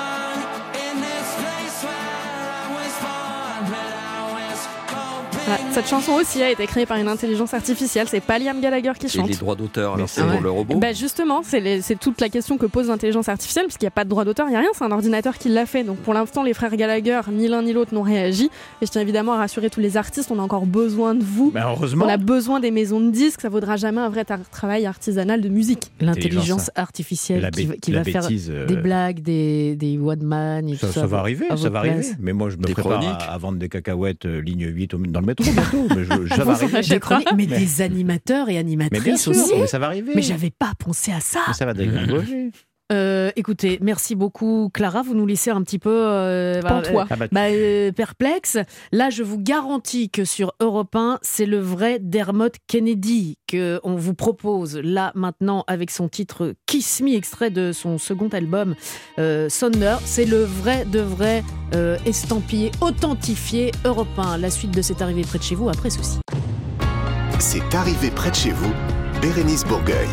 [5.72, 9.06] cette chanson aussi a été créée par une intelligence artificielle, c'est pas Liam Gallagher qui
[9.06, 9.30] Et chante.
[9.30, 12.66] les droits d'auteur, alors c'est pour le robot Bah justement, c'est toute la question que
[12.66, 14.70] pose l'intelligence artificielle, parce qu'il n'y a pas de droit d'auteur, il n'y a rien,
[14.74, 15.84] c'est un ordinateur qui l'a fait.
[15.84, 18.50] Donc pour l'instant, les frères Gallagher, ni l'un ni l'autre n'ont réagi.
[18.82, 21.52] Et je tiens évidemment à rassurer tous les artistes, on a encore besoin de vous.
[21.52, 22.06] Ben, heureusement.
[22.06, 25.50] On a besoin des maisons de disques, ça vaudra jamais un vrai travail artisanal de
[25.50, 25.92] musique.
[26.02, 30.24] L'intelligence la, artificielle qui, va- qui la va faire euh, des blagues, des, des one
[30.24, 31.08] man et Ça, tout ça ça.
[31.08, 31.94] va arriver, ça va place.
[31.94, 32.08] arriver.
[32.20, 34.98] Mais moi, je me Des prépare à, à vendre des cacahuètes euh, ligne 8 au-
[34.98, 35.88] dans le métro bientôt.
[35.96, 36.78] mais je- ça Vous va en arriver.
[36.78, 37.00] achetez Des
[37.36, 37.46] mais,
[37.80, 39.54] Mais- animateurs et Mais bien animatrices sûr, aussi.
[39.58, 40.14] mais ça va arriver.
[40.16, 41.42] Mais j'avais pas pensé à ça.
[41.48, 42.52] Mais ça va dégringoler.
[42.92, 47.06] Euh, écoutez, merci beaucoup Clara, vous nous laissez un petit peu euh, bah, Pantois.
[47.10, 48.58] Ah bah, bah, euh, perplexe.
[48.92, 53.96] Là, je vous garantis que sur Europe 1, c'est le vrai Dermot Kennedy que on
[53.96, 58.76] vous propose là maintenant avec son titre Kiss Me, extrait de son second album
[59.20, 59.98] euh, Sonder.
[60.06, 64.38] C'est le vrai de vrai euh, estampillé, authentifié Europe 1.
[64.38, 66.20] La suite de cette arrivée près de chez vous après ceci.
[67.40, 68.72] C'est arrivé près de chez vous,
[69.22, 70.08] Bérénice Bourgueil.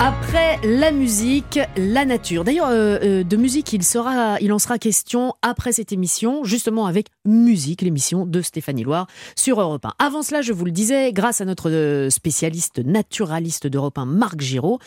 [0.00, 2.44] Après la musique, la nature.
[2.44, 6.86] D'ailleurs, euh, euh, de musique, il, sera, il en sera question après cette émission, justement
[6.86, 9.94] avec Musique, l'émission de Stéphanie Loire sur Europe 1.
[9.98, 14.40] Avant cela, je vous le disais, grâce à notre euh, spécialiste naturaliste d'Europe 1, Marc
[14.40, 14.78] Giraud,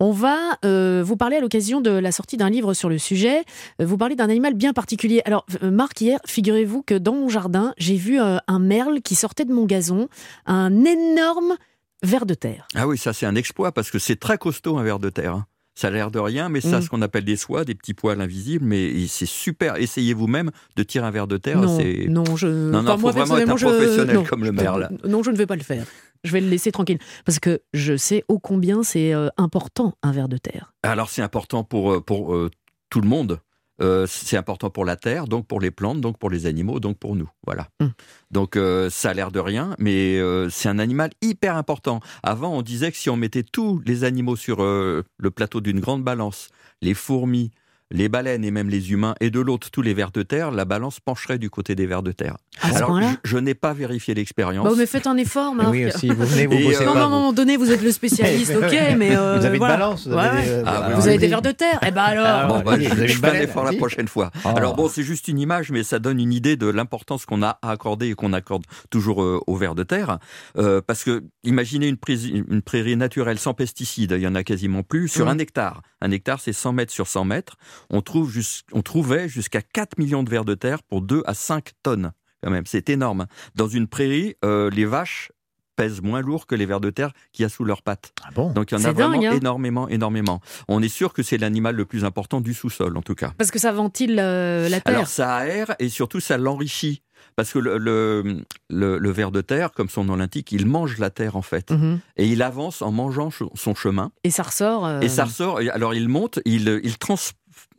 [0.00, 3.44] on va vous parler à l'occasion de la sortie d'un livre sur le sujet,
[3.78, 5.22] vous parler d'un animal bien particulier.
[5.24, 9.52] Alors, Marc, hier, figurez-vous que dans mon jardin, j'ai vu un merle qui sortait de
[9.52, 10.08] mon gazon,
[10.46, 11.56] un énorme
[12.02, 12.66] ver de terre.
[12.74, 15.34] Ah oui, ça c'est un exploit parce que c'est très costaud un ver de terre.
[15.34, 15.46] hein.
[15.78, 16.82] Ça a l'air de rien, mais ça, Mm.
[16.82, 19.76] ce qu'on appelle des soies, des petits poils invisibles, mais c'est super.
[19.76, 21.60] Essayez vous-même de tirer un ver de terre.
[21.60, 21.78] Non,
[22.08, 22.46] non, je.
[22.46, 24.88] Non, non, enfin, faut moi, vraiment être un je- professionnel non, comme le je- merle.
[25.06, 25.84] Non, je ne vais pas le faire.
[26.24, 26.98] Je vais le laisser tranquille.
[27.26, 30.72] Parce que je sais ô combien c'est euh, important, un ver de terre.
[30.82, 32.50] Alors c'est important pour, euh, pour euh,
[32.88, 33.40] tout le monde.
[33.82, 36.98] Euh, c'est important pour la terre, donc pour les plantes, donc pour les animaux, donc
[36.98, 37.28] pour nous.
[37.44, 37.68] Voilà.
[37.80, 37.86] Mm.
[38.30, 42.00] Donc euh, ça a l'air de rien, mais euh, c'est un animal hyper important.
[42.22, 46.02] Avant, on disait que si on mettait tous les animaux sur le plateau d'une grande
[46.02, 46.48] balance,
[46.80, 47.50] les fourmis,
[47.90, 50.64] les baleines et même les humains, et de l'autre tous les vers de terre, la
[50.64, 52.36] balance pencherait du côté des vers de terre.
[52.60, 54.66] À Alors je, je n'ai pas vérifié l'expérience.
[54.68, 55.70] Bon, mais faites un effort, Marc.
[55.70, 56.98] Oui, aussi, vous venez, vous Et, bossez euh, non, pas.
[56.98, 57.14] non, à un vous.
[57.14, 59.14] moment donné, vous êtes le spécialiste, ok, mais.
[59.16, 59.74] euh, vous avez voilà.
[59.74, 60.06] une balance.
[60.08, 60.48] Vous Ouais, avez, ouais.
[60.48, 62.72] euh, Ah, Vous oui, avez des vers de terre Eh ben alors Ah, Bon, bah,
[62.72, 64.30] allez, je, vous avez je un effort la prochaine fois.
[64.44, 64.54] Ah.
[64.56, 67.58] Alors bon, c'est juste une image, mais ça donne une idée de l'importance qu'on a
[67.62, 70.18] à accorder et qu'on accorde toujours euh, aux vers de terre.
[70.58, 74.42] Euh, parce que imaginez une, prairie- une prairie naturelle sans pesticides, il y en a
[74.42, 75.30] quasiment plus, sur Mhm.
[75.32, 75.82] un hectare.
[76.02, 77.56] Un hectare, c'est 100 mètres sur 100 mètres.
[77.90, 81.34] On, trouve jus- on trouvait jusqu'à 4 millions de vers de terre pour 2 à
[81.34, 82.12] 5 tonnes.
[82.42, 83.26] Quand même, c'est énorme.
[83.54, 85.32] Dans une prairie, euh, les vaches
[85.74, 88.12] pèsent moins lourd que les vers de terre qu'il y a sous leurs pattes.
[88.24, 88.50] Ah bon?
[88.52, 89.32] Donc il y en C'est a vraiment dingue, hein.
[89.36, 90.40] énormément, énormément.
[90.68, 93.32] On est sûr que c'est l'animal le plus important du sous-sol, en tout cas.
[93.36, 94.94] Parce que ça ventile euh, la terre.
[94.94, 97.02] Alors ça aère et surtout ça l'enrichit.
[97.34, 100.96] Parce que le, le, le, le ver de terre, comme son nom l'indique, il mange
[100.96, 101.70] la terre en fait.
[101.70, 101.98] Mhm.
[102.16, 104.10] Et il avance en mangeant ch- son chemin.
[104.24, 104.86] Et ça ressort.
[104.86, 105.60] euh, Et ça ressort.
[105.60, 107.16] et Alors il monte, il, il, trans,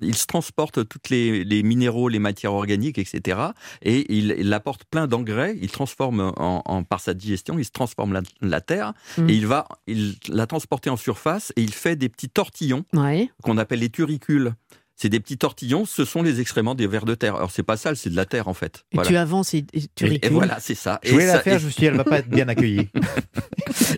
[0.01, 3.39] il se transporte toutes les, les minéraux, les matières organiques, etc.
[3.81, 5.57] Et il, il apporte plein d'engrais.
[5.61, 9.29] Il transforme en, en- par sa digestion, il se transforme la, la terre Mm.
[9.29, 13.29] et il va il la transporter en surface et il fait des petits tortillons Ouais.
[13.43, 14.53] qu'on appelle les turicules.
[14.99, 17.35] C'est des petits tortillons, ce sont les excréments des vers de terre.
[17.35, 18.83] Alors c'est pas sale, c'est de la terre en fait.
[18.91, 19.09] Et Voilà.
[19.09, 20.99] tu avances et, et tu Et- et, voilà, c'est ça.
[21.03, 22.29] Je voulais Et la ça- faire, et- je me suis dit, elle va pas être
[22.29, 22.89] bien accueillie.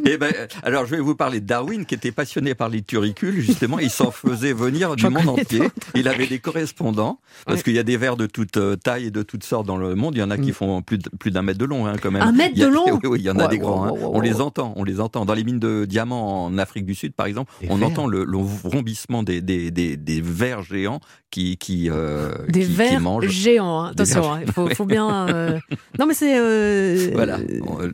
[0.06, 0.34] Eh ben,
[0.64, 3.40] alors, je vais vous parler de Darwin, qui était passionné par les turicules.
[3.42, 5.62] Justement, il s'en faisait venir du monde entier.
[5.96, 7.64] Il avait des correspondants, parce Ouais.
[7.64, 9.96] qu'il y a des vers de toute euh, taille et de toutes sortes dans le
[9.96, 10.16] monde.
[10.16, 10.54] Il y en a qui Mm.
[10.54, 12.22] font plus d'un mètre de long, hein, quand même.
[12.24, 13.84] Un mètre a- de long Oui, oui, il y en a Ouais, des ouais, grands.
[13.86, 13.92] hein.
[13.92, 15.26] ouais, ouais, On les entend, on les entend.
[15.26, 18.38] Dans les mines de diamants en Afrique du Sud, par exemple, on entend le, le
[18.38, 20.89] vrombissement des, des, des, des vers géants
[21.32, 23.28] qui, qui, euh, Des qui- qui vers mangent.
[23.30, 23.82] géants.
[23.84, 23.92] hein.
[23.92, 25.28] Attention, vers hein, il faut, faut bien.
[25.30, 25.60] euh,
[26.00, 26.40] Non, mais c'est.
[26.40, 27.38] euh, Voilà.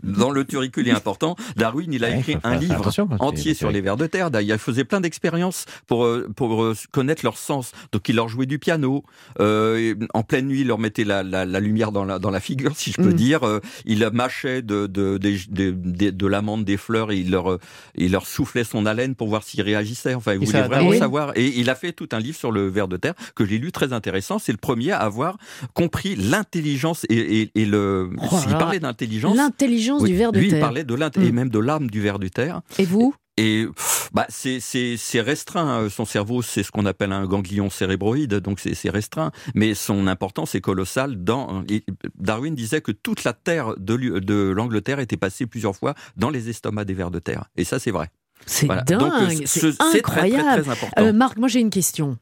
[0.03, 1.35] Dans le turicule est important.
[1.57, 4.31] Darwin, il a Ouais, écrit un livre entier sur les vers de terre.
[4.31, 7.71] D'ailleurs, il faisait plein d'expériences pour, euh, pour connaître leur sens.
[7.91, 9.03] Donc, il leur jouait du piano.
[9.41, 12.39] Euh, en pleine nuit, il leur mettait la, la, la lumière dans la, dans la
[12.39, 13.13] figure, si je peux Mm.
[13.13, 13.59] dire.
[13.85, 15.39] Il mâchait de, de, des-
[15.73, 17.57] des- de l'amande, des fleurs, et il leur,
[17.95, 20.13] il leur soufflait son haleine pour voir s'ils réagissaient.
[20.13, 21.31] Enfin, il Et voulait vraiment savoir.
[21.35, 23.93] Et il a fait tout un livre sur le de terre que j'ai lu très
[23.93, 24.39] intéressant.
[24.39, 25.37] C'est le premier à avoir
[25.73, 28.09] compris l'intelligence et, et, et le.
[28.31, 29.35] Oh il parlait d'intelligence.
[29.35, 30.61] L'intelligence Oui, du ver de lui, il terre.
[30.61, 31.35] parlait de l'int et Mm.
[31.35, 32.61] même de l'âme du ver du terre.
[32.77, 33.13] Et vous?
[33.37, 33.65] Et
[34.13, 34.61] bah, c'est
[35.21, 35.81] restreint.
[35.81, 39.31] euh, Son cerveau, c'est ce qu'on appelle un ganglion cérébroïde, donc c'est restreint.
[39.55, 41.21] Mais son importance est colossale.
[41.23, 41.63] Dans
[42.17, 46.47] Darwin disait que toute la terre de, de l'Angleterre était passée plusieurs fois dans les
[46.49, 47.45] estomacs des vers de terre.
[47.57, 48.09] Et ça, c'est vrai.
[48.45, 48.83] C'est Voilà.
[48.83, 49.01] dingue.
[49.01, 50.63] Euh, c'est ce- c'est très, très, incroyable.
[50.63, 51.01] très important.
[51.03, 52.17] Euh, Marc, moi j'ai une question.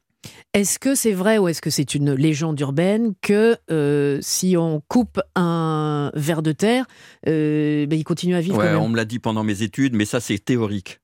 [0.53, 4.81] Est-ce que c'est vrai ou est-ce que c'est une légende urbaine que euh, si on
[4.87, 6.85] coupe un ver de terre,
[7.27, 10.05] euh, ben, il continue à vivre Ouais, on me l'a dit pendant mes études, mais
[10.05, 10.99] ça, c'est théorique.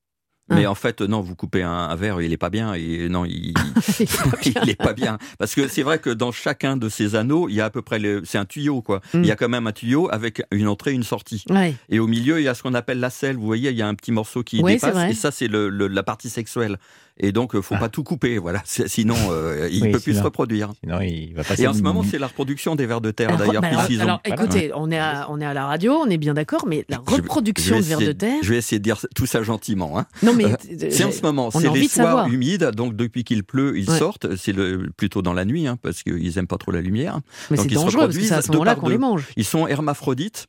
[0.52, 0.56] Ah.
[0.56, 2.74] Mais en fait, non, vous coupez un, un verre, il est pas bien.
[2.74, 3.54] Et non, il,
[4.46, 5.20] il est pas bien.
[5.38, 7.84] Parce que c'est vrai que dans chacun de ces anneaux, il y a à peu
[7.84, 9.00] près, le- c'est un tuyau, quoi.
[9.14, 9.20] Mm.
[9.22, 11.44] Il y a quand même un tuyau avec une entrée, une sortie.
[11.52, 11.76] Ouais.
[11.90, 13.36] Et au milieu, il y a ce qu'on appelle la selle.
[13.36, 15.12] Vous voyez, il y a un petit morceau qui Ouais, dépasse.
[15.12, 16.78] Et ça, c'est le, le- la partie sexuelle.
[17.22, 17.80] Et donc, euh, faut Ah.
[17.80, 18.38] pas tout couper.
[18.38, 18.62] Voilà.
[18.66, 20.72] Sinon, euh, il Oui, peut plus se reproduire.
[20.82, 21.64] Sinon, il va passer.
[21.64, 24.00] Et en ce moment, c'est la reproduction des vers de terre, d'ailleurs, bah alors, qu'ils
[24.00, 24.04] ont.
[24.04, 26.86] alors, écoutez, on, est à, on est à la radio, on est bien d'accord, mais
[26.90, 28.38] la reproduction je de vers de terre.
[28.42, 30.00] Je vais essayer de dire tout ça gentiment.
[30.00, 30.06] Hein.
[30.24, 30.46] Non, mais.
[30.50, 33.44] Euh, euh, C'est en ce moment, on a c'est les soirs humides, donc depuis qu'il
[33.44, 33.98] pleut, ils Ouais.
[34.00, 34.36] sortent.
[34.36, 37.20] C'est le, plutôt dans la nuit, hein, parce qu'ils aiment pas trop la lumière.
[37.52, 39.02] Mais c'est dangereux parce que c'est à ce moment-là par qu'on les deux.
[39.02, 39.26] mange.
[39.36, 40.48] Ils sont hermaphrodites,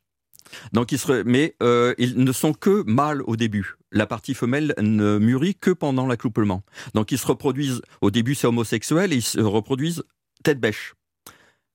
[0.72, 3.74] donc ils se, mais euh, ils ne sont que mâles au début.
[3.92, 6.62] La partie femelle ne mûrit que pendant l'accouplement.
[6.94, 7.82] Donc ils se reproduisent.
[8.00, 10.04] Au début, c'est homosexuel et ils se reproduisent
[10.44, 10.94] tête bêche.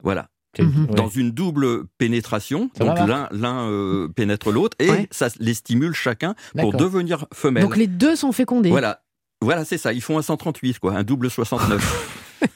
[0.04, 0.30] Voilà.
[0.58, 0.88] Mhm.
[0.96, 5.08] Dans une double pénétration, Ça donc l'un l'un euh, pénètre l'autre et Ouais.
[5.12, 7.64] ça les stimule chacun pour devenir femelle.
[7.64, 8.70] Donc les deux sont fécondés.
[8.70, 9.02] Voilà.
[9.42, 9.92] Voilà, c'est ça.
[9.92, 12.22] Ils font un 138, quoi, un double 69.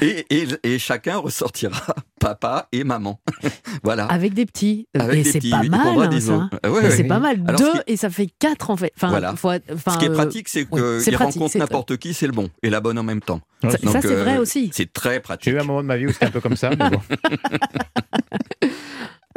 [0.00, 3.20] et, et, et chacun ressortira papa et maman.
[3.82, 4.06] voilà.
[4.06, 4.88] Avec des petits.
[4.98, 6.90] Avec et des c'est petits, pas mal, prendra hein, ouais, ouais.
[6.90, 7.42] c'est pas mal.
[7.46, 8.92] Alors, Deux qui- et ça fait quatre en fait.
[8.96, 9.34] Enfin, Voilà.
[9.36, 11.96] faut- enfin, Ce qui est euh, pratique, c'est oui, c'est qu'il pratique, rencontre c'est- n'importe
[11.98, 13.40] qui, c'est le bon et la bonne en même temps.
[13.62, 14.70] Ça, Ouais, c'est euh, vrai aussi.
[14.74, 15.52] C'est très J'ai pratique.
[15.54, 16.70] eu un moment de ma vie où c'était un peu comme ça.
[16.70, 17.00] mais bon.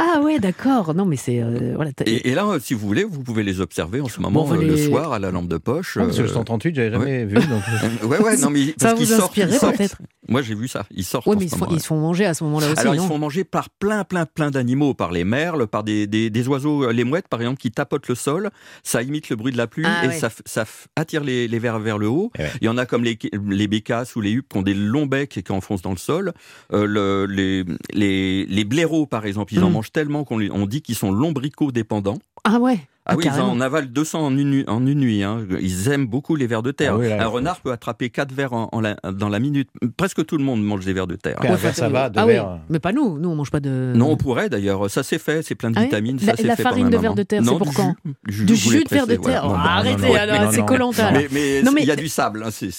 [0.09, 0.93] Ah ouais, d'accord.
[0.93, 1.91] Non, mais c'est euh, voilà.
[2.05, 4.61] Et, et là, euh, si vous voulez, vous pouvez les observer en ce moment, euh,
[4.61, 5.97] le soir, à la lampe de poche.
[5.97, 7.35] Non, parce que le euh, 138, j'avais jamais vu.
[7.35, 7.63] Donc...
[8.09, 9.77] ouais, ouais, non, mais ça parce vous qu'ils sortent, inspirerait ils sortent.
[9.77, 9.97] peut-être.
[10.29, 10.85] Moi, j'ai vu ça.
[10.91, 11.25] Ils sortent.
[11.27, 12.67] Oui, en mais ils ce se, font, moment, ils se font manger à ce moment-là
[12.71, 12.79] aussi.
[12.79, 16.05] Alors, ils se font manger par plein, plein, plein d'animaux, par les merles, par des,
[16.07, 18.49] des, des oiseaux, les mouettes, par exemple, qui tapotent le sol.
[18.83, 20.13] Ça imite le bruit de la pluie Ah, et ouais.
[20.19, 20.65] ça, ça
[20.95, 22.31] attire les, les vers vers le haut.
[22.37, 22.51] Eh ouais.
[22.61, 23.17] Il y en a comme les,
[23.49, 25.97] les bécasses ou les huppes qui ont des longs becs et qui enfoncent dans le
[25.97, 26.33] sol.
[26.73, 29.73] Euh, le- les, les, les blaireaux, par exemple, ils en Mm.
[29.73, 32.19] mangent tellement qu'on on dit qu'ils sont lombricaux-dépendants.
[32.43, 32.77] Ah ouais.
[33.09, 33.51] Ah oui, ils carrément.
[33.51, 35.23] en avalent 200 en une, nuit- en une nuit.
[35.23, 35.45] hein.
[35.61, 36.93] Ils aiment beaucoup les vers de terre.
[36.95, 39.69] Ah oui, là, Un renard peut attraper 4 vers en, en la- dans la minute.
[39.97, 41.37] Presque tout le monde mange des vers de terre.
[41.41, 42.35] Ouais, ça va, deux ah oui,
[42.69, 43.17] mais pas nous.
[43.17, 43.93] Nous, on mange pas de.
[43.95, 44.89] Non, on pourrait d'ailleurs.
[44.89, 46.17] Ça c'est fait, c'est plein de Ah vitamines.
[46.21, 47.01] La- ça, c'est la fait farine de maman.
[47.01, 47.95] ver de terre, c'est pour du quand
[48.27, 49.47] jus, Du jus de ver de terre.
[49.47, 49.47] voilà.
[49.47, 50.65] Non, non, arrêtez, non, alors c'est non.
[50.65, 51.11] colanta.
[51.11, 52.71] Mais, mais Non, mais- il y a du sable, hein, c'est,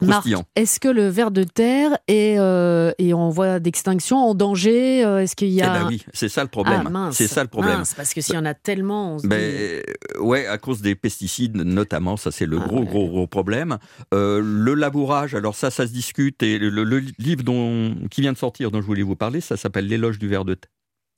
[0.00, 0.44] croustillant.
[0.56, 5.18] est-ce que le ver de terre est, euh, est en voie d'extinction, en danger euh,
[5.22, 5.70] Est-ce qu'il y Eh a.
[5.80, 6.88] ben oui, c'est ça le problème.
[6.94, 7.82] Ah, c'est ça le problème.
[7.96, 9.16] parce que s'il y en a tellement,
[9.64, 12.86] euh, ouais, à cause des pesticides notamment, ça c'est le Ah gros ouais.
[12.86, 13.78] gros gros problème.
[14.12, 18.32] Euh, le labourage, alors ça ça se discute et le, le livre dont qui vient
[18.32, 20.70] de sortir dont je voulais vous parler, ça s'appelle l'éloge du ver de terre.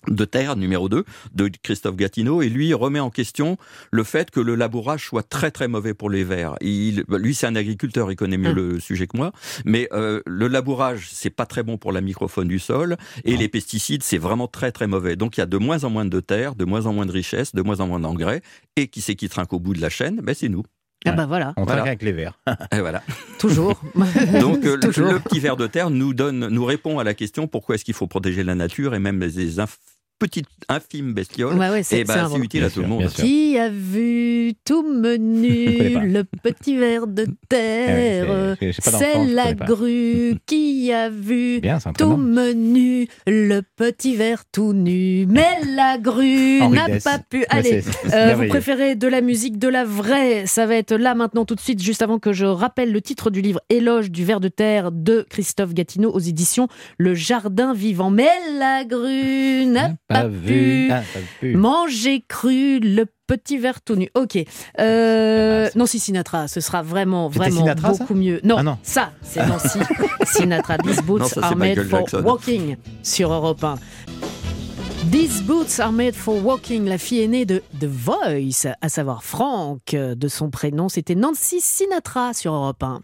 [0.09, 1.05] De terre numéro 2
[1.35, 3.57] de Christophe Gatineau et lui remet en question
[3.91, 6.55] le fait que le labourage soit très très mauvais pour les vers.
[6.61, 8.55] Il, bah, lui c'est un agriculteur, il connaît mieux Hum.
[8.55, 9.33] le sujet que moi,
[9.65, 13.49] mais euh, le labourage c'est pas très bon pour la microfaune du sol et les
[13.49, 15.17] pesticides c'est vraiment très très mauvais.
[15.17, 17.13] Donc il y a de moins en moins de terre, de moins en moins de
[17.13, 18.43] richesse, de moins en moins d'engrais
[18.77, 20.21] et qui c'est qui trinque au bout de la chaîne?
[20.23, 20.63] Ben c'est nous.
[21.07, 21.67] Ah bah voilà, On Voilà.
[21.77, 22.39] travaille avec les verts.
[22.73, 23.03] Et voilà.
[23.39, 23.81] toujours.
[24.41, 25.13] Donc euh, le, Toujours.
[25.13, 27.95] le petit ver de terre nous donne, nous répond à la question pourquoi est-ce qu'il
[27.95, 29.61] faut protéger la nature et même les
[30.17, 31.57] inf- petites infimes bestioles.
[31.59, 33.07] Ouais, ouais, c'est et c'est ben un c'est utile à tout le monde.
[33.09, 40.35] Qui a vu tout menu le petit verre de terre Ah ouais, c'est- la grue
[40.47, 45.27] qui a vu Bien, tout menu le petit verre tout nu.
[45.27, 47.39] Mais la grue n'a pas pu.
[47.41, 51.15] Ouais, Allez, euh, vous préférez de la musique, de la vraie Ça va être là
[51.15, 54.25] maintenant tout de suite, juste avant que je rappelle le titre du livre Éloge du
[54.25, 58.11] ver de terre de Christophe Gatineau aux éditions Le Jardin Vivant.
[58.11, 60.89] Mais la grue n'a pas, pu.
[60.91, 61.57] Ah, pas vu.
[61.57, 64.09] Manger cru le petit verre tout nu.
[64.15, 64.39] Ok.
[64.79, 68.41] Euh, Nancy Sinatra, ce sera vraiment, vraiment Sinatra, beaucoup mieux.
[68.45, 68.79] Non, Ah non.
[68.83, 69.81] ça, c'est Nancy
[70.25, 70.79] Sinatra.
[70.79, 72.23] These Non, boots ça, c'est are made Michael for Jackson.
[72.25, 73.75] walking sur Europe 1.
[75.11, 79.95] These boots are made for walking, la fille aînée de The Voice, à savoir Franck,
[79.95, 83.03] de son prénom, c'était Nancy Sinatra sur Europe 1.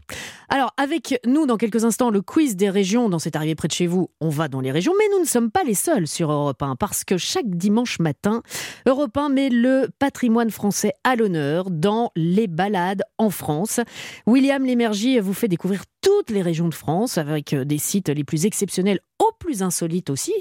[0.49, 3.73] Alors, avec nous, dans quelques instants, le quiz des régions, dans cette arrivée près de
[3.73, 6.33] chez vous, on va dans les régions, mais nous ne sommes pas les seuls sur
[6.33, 8.43] Europe 1, parce que chaque dimanche matin,
[8.87, 13.81] Europe 1 met le patrimoine français à l'honneur dans les balades en France.
[14.27, 18.25] William Lémergie vous fait découvrir toutes les régions de France, avec euh, des sites les
[18.25, 20.35] plus exceptionnels aux plus insolites aussi.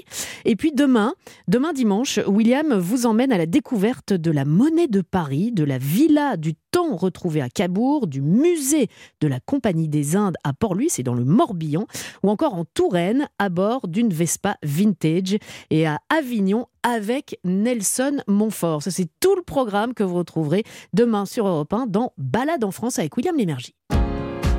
[0.44, 1.14] Et puis demain,
[1.48, 5.78] demain dimanche, William vous emmène à la découverte de la monnaie de Paris, de la
[5.78, 8.88] villa du temps retrouvée à Cabourg, du musée
[9.20, 11.86] de la Compagnie des Indes à Port-Louis, c'est dans le Morbihan,
[12.22, 15.36] ou encore en Touraine, à bord d'une Vespa vintage,
[15.70, 18.82] et à Avignon avec Nelson Montfort.
[18.82, 22.98] C'est tout le programme que vous retrouverez demain sur Europe 1 dans Balade en France
[22.98, 23.74] avec William Lémergie.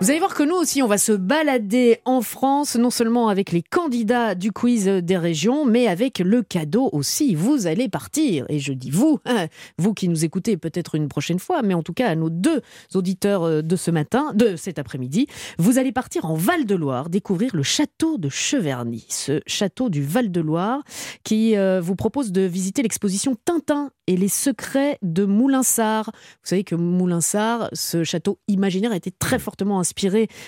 [0.00, 3.52] Vous allez voir que nous aussi, on va se balader en France, non seulement avec
[3.52, 7.34] les candidats du quiz des régions, mais avec le cadeau aussi.
[7.34, 11.38] Vous allez partir, et je dis vous, hein, vous qui nous écoutez peut-être une prochaine
[11.38, 12.62] fois, mais en tout cas à nos deux
[12.94, 15.26] auditeurs euh, de ce matin, de cet après-midi,
[15.58, 20.82] vous allez partir en Val-de-Loire, découvrir le château de Cheverny, ce château du Val-de-Loire
[21.24, 26.10] qui euh, vous propose de visiter l'exposition Tintin et les secrets de Moulinsart.
[26.14, 29.89] Vous savez que Moulinsart, ce château imaginaire, a été très fortement inspiré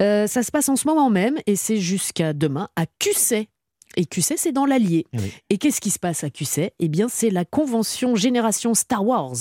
[0.00, 3.48] Euh, Ça se passe en ce moment même et c'est jusqu'à demain à Cusset.
[3.96, 5.04] Et Cusset, c'est dans l'Allier.
[5.12, 5.32] Eh oui.
[5.50, 6.72] Et qu'est-ce qui se passe à Cusset?
[6.78, 9.34] Eh bien, c'est la convention Génération Star Wars.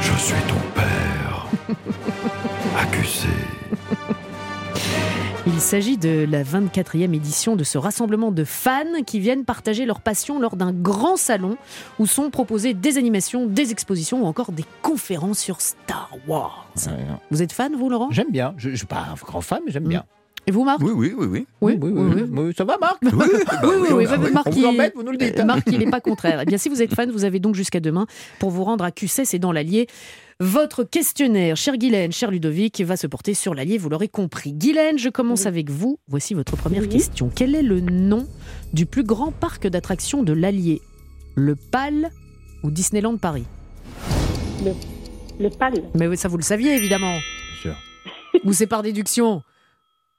[0.00, 0.83] Je suis ton père.
[5.46, 10.00] Il s'agit de la 24e édition de ce rassemblement de fans qui viennent partager leur
[10.00, 11.58] passion lors d'un grand salon
[11.98, 16.66] où sont proposées des animations, des expositions ou encore des conférences sur Star Wars.
[16.86, 16.92] Ouais,
[17.30, 18.08] Vous êtes fan, vous, Laurent?
[18.10, 18.54] J'aime bien.
[18.56, 20.04] Je ne suis pas un grand fan, mais j'aime bien.
[20.46, 21.46] Et vous, Marc Oui, oui, oui, oui.
[21.62, 24.50] Oui, oui, oui, oui, oui, ça va, Marc Oui, bah Oui, oui, bah Marc, On
[24.50, 25.38] vous il- embête, vous nous le dites.
[25.42, 26.40] Marc, il n'est pas contraire.
[26.42, 28.06] Eh bien, si vous êtes fan, vous avez donc jusqu'à demain
[28.38, 29.86] pour vous rendre à Cusset, c'est dans l'Allier.
[30.40, 34.52] Votre questionnaire, cher Guylaine, cher Ludovic, va se porter sur l'Allier, vous l'aurez compris.
[34.52, 35.98] Guylaine, je commence avec vous.
[36.08, 36.88] Voici votre première Oui.
[36.88, 37.30] question.
[37.34, 38.26] Quel est le nom
[38.74, 40.82] du plus grand parc d'attractions de l'Allier?
[41.36, 42.10] Le PAL
[42.64, 43.44] ou Disneyland Paris?
[45.40, 45.74] Le PAL.
[45.94, 47.12] Mais ça, vous le saviez, évidemment.
[47.14, 47.22] Bien
[47.62, 47.74] sûr.
[48.44, 49.42] Ou c'est par déduction?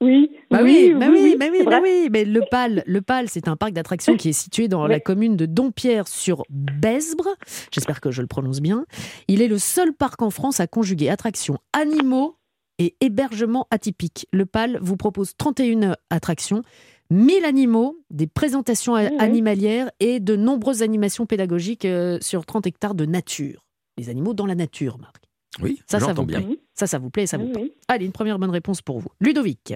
[0.02, 0.30] Oui.
[0.52, 2.10] Bah oui, bah oui, bah oui, bah oui.
[2.12, 5.36] Mais le PAL, le PAL, c'est un parc d'attractions qui est situé dans la commune
[5.38, 7.28] de Dompierre sur Besbre.
[7.72, 8.86] J'espère que je le prononce bien.
[9.28, 12.38] Il est le seul parc en France à conjuguer attractions animaux
[12.78, 14.28] et hébergement atypique.
[14.34, 16.62] Le PAL vous propose 31 attractions,
[17.10, 19.18] 1000 animaux, des présentations a- Ouais.
[19.20, 23.62] animalières et de nombreuses animations pédagogiques euh, sur 30 hectares de nature.
[23.98, 25.24] Les animaux dans la nature, Marc.
[25.62, 26.42] Oui, Ça, ça vous bien.
[26.42, 26.60] plaît?
[26.76, 27.62] Ça, ça vous plaît et ça vous Oui, plaît.
[27.64, 27.74] oui.
[27.88, 29.08] Allez, une première bonne réponse pour vous.
[29.22, 29.74] Ludovic.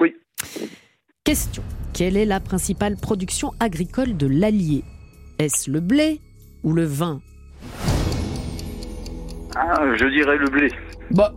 [0.00, 0.14] Oui.
[1.24, 1.62] Question.
[1.94, 4.84] Quelle est la principale production agricole de l'Allier?
[5.38, 6.20] Est-ce le blé
[6.62, 7.20] ou le vin?
[9.56, 10.68] Ah, je dirais le blé.
[11.10, 11.32] Bah,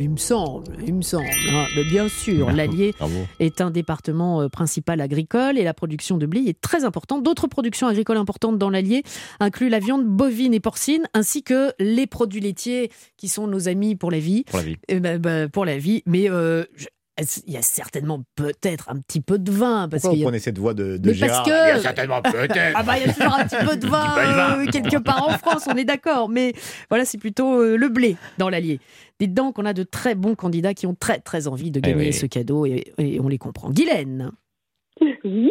[0.00, 1.26] il me semble, il me semble.
[1.52, 1.66] hein.
[1.90, 3.26] Bien sûr, l'Allier Bravo.
[3.38, 7.22] est un département euh, principal agricole et la production de blé est très importante.
[7.22, 9.02] D'autres productions agricoles importantes dans l'Allier
[9.40, 13.96] incluent la viande bovine et porcine ainsi que les produits laitiers qui sont nos amis
[13.96, 14.44] pour la vie.
[14.44, 14.76] Pour la vie.
[14.88, 16.64] Eh ben, ben, pour la vie, mais euh,
[17.46, 20.26] il y a certainement peut-être un petit peu de vin parce Pourquoi vous y a
[20.26, 22.72] prenez cette voix de, de Mais parce Gérard que- Il y a certainement peut-être.
[22.76, 25.38] ah bah il y a toujours un petit peu de vin euh, quelque part en
[25.38, 26.28] France, on est d'accord.
[26.28, 26.52] Mais
[26.88, 28.80] voilà, c'est plutôt euh, le blé dans l'Allier.
[29.18, 31.82] Dites donc qu'on a de très bons candidats qui ont très très envie de Eh
[31.82, 32.12] gagner oui.
[32.12, 33.70] ce cadeau et, et on les comprend.
[33.70, 34.30] Guylaine,
[35.24, 35.50] Oui.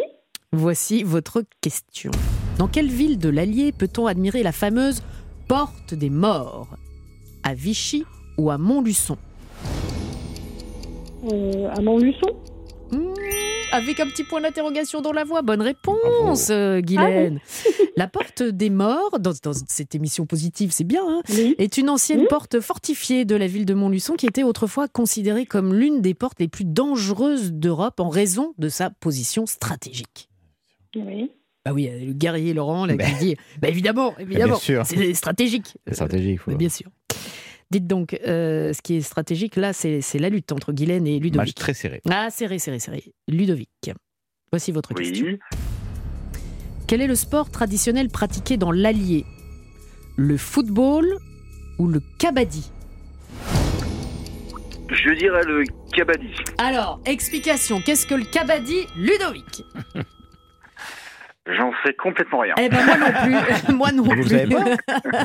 [0.52, 2.10] voici votre question.
[2.58, 5.02] Dans quelle ville de l'Allier peut-on admirer la fameuse
[5.48, 6.76] Porte des Morts?
[7.42, 8.04] À Vichy
[8.36, 9.16] ou à Montluçon?
[11.24, 12.36] À Montluçon.
[12.92, 12.98] Mmh,
[13.72, 15.42] avec un petit point d'interrogation dans la voix.
[15.42, 17.38] Bonne réponse, euh, Guylaine.
[17.96, 21.54] La porte des morts, dans, dans cette émission positive, c'est bien, hein, Oui.
[21.58, 25.74] est une ancienne porte fortifiée de la ville de Montluçon qui était autrefois considérée comme
[25.74, 30.28] l'une des portes les plus dangereuses d'Europe en raison de sa position stratégique.
[30.96, 31.30] Oui.
[31.64, 34.86] Bah oui, le guerrier Laurent là, qui dit, bah évidemment, évidemment, sûr.
[34.86, 35.76] c'est stratégique.
[35.86, 36.38] C'est stratégique.
[36.40, 36.88] Euh, faut- bien sûr.
[37.70, 41.22] Dites donc, euh, ce qui est stratégique là, c'est la lutte entre Guylaine et Match
[41.22, 41.54] Ludovic.
[41.54, 42.00] très serré.
[42.10, 43.04] Ah, serré, serré, serré.
[43.28, 43.92] Ludovic,
[44.50, 45.26] voici votre question.
[45.26, 45.38] Oui.
[46.88, 49.24] Quel est le sport traditionnel pratiqué dans l'Allier?
[50.16, 51.06] Le football
[51.78, 52.72] ou le kabaddi?
[54.90, 55.62] Je dirais le
[55.94, 56.26] kabaddi.
[56.58, 59.62] Alors, explication, qu'est-ce que le kabaddi, Ludovic
[61.46, 62.54] J'en sais complètement rien.
[62.60, 64.28] Eh ben moi non plus, moi non Vous plus.
[64.28, 64.64] savez pas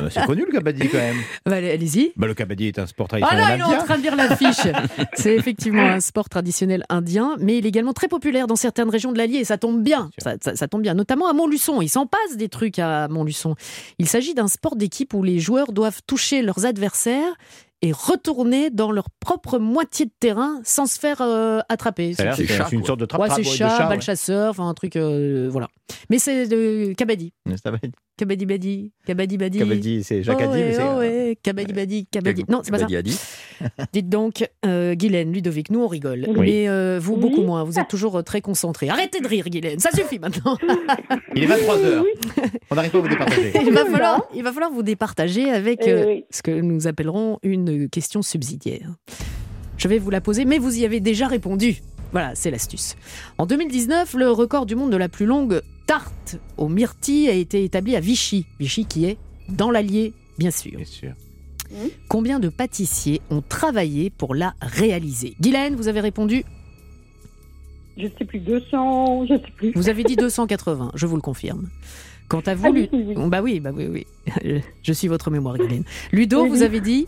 [0.02, 1.16] Euh, C'est connu le kabaddi quand même.
[1.44, 2.12] Bah, allez- Allez-y.
[2.16, 3.84] Bah, le kabaddi est un sport Ah traditionnel non, il est en indien.
[3.84, 4.72] train de lire l'affiche.
[5.14, 9.12] C'est effectivement un sport traditionnel indien, mais il est également très populaire dans certaines régions
[9.12, 10.10] de l'Allier et ça tombe bien.
[10.18, 11.82] Ça, ça- ça tombe bien, notamment à Montluçon.
[11.82, 13.54] Il s'en passe des trucs à Montluçon.
[13.98, 17.34] Il s'agit d'un sport d'équipe où les joueurs doivent toucher leurs adversaires
[17.86, 22.14] et retourner dans leur propre moitié de terrain sans se faire euh, attraper.
[22.14, 25.48] C'est chat, une sorte de trappe Ouais, c'est chat, balle chasseur, enfin un truc, euh,
[25.50, 25.68] voilà.
[26.10, 27.32] Mais c'est de kabaddi.
[28.18, 29.58] Kabaddi badi, kabaddi badi.
[29.58, 32.44] Kabaddi, c'est Jacques oh ouais, oh ouais, kabaddi badi, kabaddi.
[32.48, 32.86] Non, c'est pas ça.
[33.92, 36.34] Dites donc, euh, Guylaine, Ludovic, nous on rigole, Oui.
[36.38, 37.20] mais euh, vous Oui.
[37.20, 37.62] beaucoup moins.
[37.64, 38.88] Vous êtes toujours euh, très concentrés.
[38.88, 40.56] Arrêtez de rire, Guylaine, ça suffit maintenant.
[41.34, 42.04] Il est 23h.
[42.70, 43.52] On n'arrive pas à vous départager.
[43.54, 47.38] il, va falloir, il va falloir vous départager avec Eh euh, ce que nous appellerons
[47.42, 48.94] une question subsidiaire.
[49.76, 51.82] Je vais vous la poser, mais vous y avez déjà répondu.
[52.12, 52.96] Voilà, c'est l'astuce.
[53.36, 57.62] En 2019, le record du monde de la plus longue tarte aux myrtilles a été
[57.64, 58.46] établi à Vichy.
[58.58, 59.18] Vichy qui est
[59.50, 60.72] dans l'Allier, bien sûr.
[60.76, 61.12] Bien sûr.
[62.08, 65.34] Combien de pâtissiers ont travaillé pour la réaliser?
[65.40, 66.44] Guylaine, vous avez répondu?
[67.98, 69.72] Je sais plus, 200, je sais plus.
[69.74, 71.68] Vous avez dit 280, je vous le confirme.
[72.28, 73.28] Quant à vous, Ah Lu- oui, oui, oui.
[73.28, 74.06] Bah oui, bah oui, oui.
[74.82, 75.84] Je suis votre mémoire, Guylaine.
[76.12, 76.62] Ludo, Oui, vous oui.
[76.64, 77.06] avez dit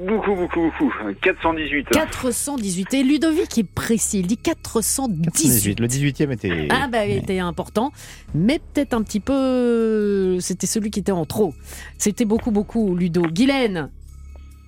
[0.00, 0.90] Beaucoup, beaucoup, beaucoup.
[1.22, 1.88] 418.
[1.90, 2.94] 418.
[2.94, 5.24] Et Ludovic est précis, il dit 418.
[5.24, 5.80] 418.
[5.80, 6.68] Le 18e était.
[6.70, 7.90] Ah bah était important,
[8.32, 10.38] mais peut-être un petit peu...
[10.40, 11.52] C'était celui qui était en trop.
[11.98, 13.22] C'était beaucoup, beaucoup, Ludo.
[13.22, 13.90] Guylaine,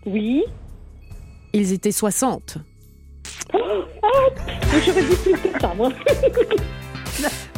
[0.04, 0.42] Oui.
[1.52, 2.58] ils étaient 60.
[3.54, 3.60] Mais
[4.84, 5.92] J'aurais dit plus que ça, moi.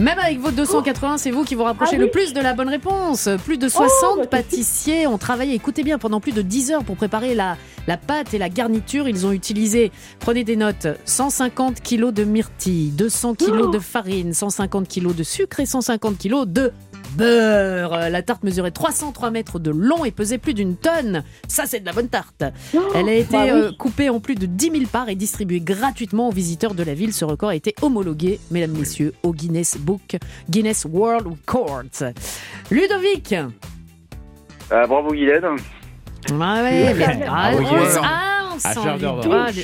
[0.01, 2.69] Même avec vos 280, c'est vous qui vous rapprochez Ah le plus de la bonne
[2.69, 3.29] réponse.
[3.45, 6.85] Plus de 60 bah, c'est pâtissiers ont travaillé, écoutez bien, pendant plus de 10 heures
[6.85, 9.09] pour préparer la, la pâte et la garniture.
[9.09, 14.33] Ils ont utilisé, prenez des notes, 150 kilos de myrtilles, 200 kilos Oh de farine,
[14.33, 16.73] 150 kilos de sucre et 150 kilos de
[17.17, 17.93] beurre.
[17.95, 21.23] Euh, La tarte mesurait 303 mètres de long et pesait plus d'une tonne.
[21.49, 22.45] Ça, c'est de la bonne tarte.
[22.95, 23.51] Elle a été bah oui.
[23.51, 26.95] euh, coupée en plus de 10 000 parts et distribuée gratuitement aux visiteurs de la
[26.95, 27.13] ville.
[27.13, 30.17] Ce record a été homologué, mesdames, messieurs, au Guinness Book,
[30.51, 32.13] Guinness World Records.
[32.71, 33.35] Ludovic
[34.71, 35.45] Ah, bravo Guylaine.
[36.41, 37.53] Ah ouais, mais- ah,
[38.65, 38.97] Ah ah,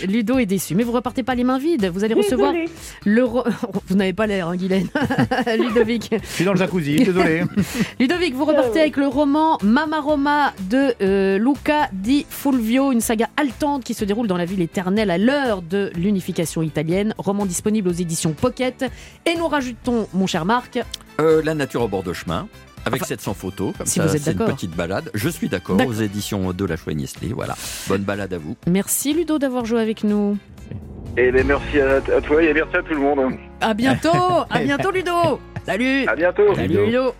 [0.06, 0.34] Ludo.
[0.36, 1.90] Ah, est déçu, mais vous repartez pas les mains vides.
[1.92, 2.70] Vous allez recevoir Désolée.
[3.04, 3.24] le.
[3.24, 3.44] ro-
[3.88, 4.88] Vous n'avez pas l'air, hein, Guylaine.
[5.58, 6.10] Ludovic.
[6.12, 7.42] Je suis dans le jacuzzi, désolé.
[8.00, 13.28] Ludovic, vous repartez avec le roman Mama Roma de euh, Luca Di Fulvio, une saga
[13.36, 17.14] haletante qui se déroule dans la ville éternelle à l'heure de l'unification italienne.
[17.18, 18.84] Roman disponible aux éditions Pocket.
[19.26, 20.78] Et nous rajoutons, mon cher Marc,
[21.20, 22.46] Euh, la nature au bord de chemin.
[22.84, 25.10] Avec Enfin, 700 photos, comme si ça vous êtes c'est une petite balade.
[25.14, 25.92] Je suis d'accord, D'accord.
[25.92, 27.54] aux éditions de la Chouette-Nestlé, voilà.
[27.88, 28.56] Bonne balade à vous.
[28.66, 30.36] merci Ludo d'avoir joué avec nous.
[31.16, 33.34] Et ben merci à, à toi et merci à tout le monde.
[33.60, 34.08] À bientôt,
[34.50, 35.40] à bientôt Ludo.
[35.66, 36.06] Salut.
[36.06, 36.54] À bientôt.
[36.54, 37.14] Salut Ludo.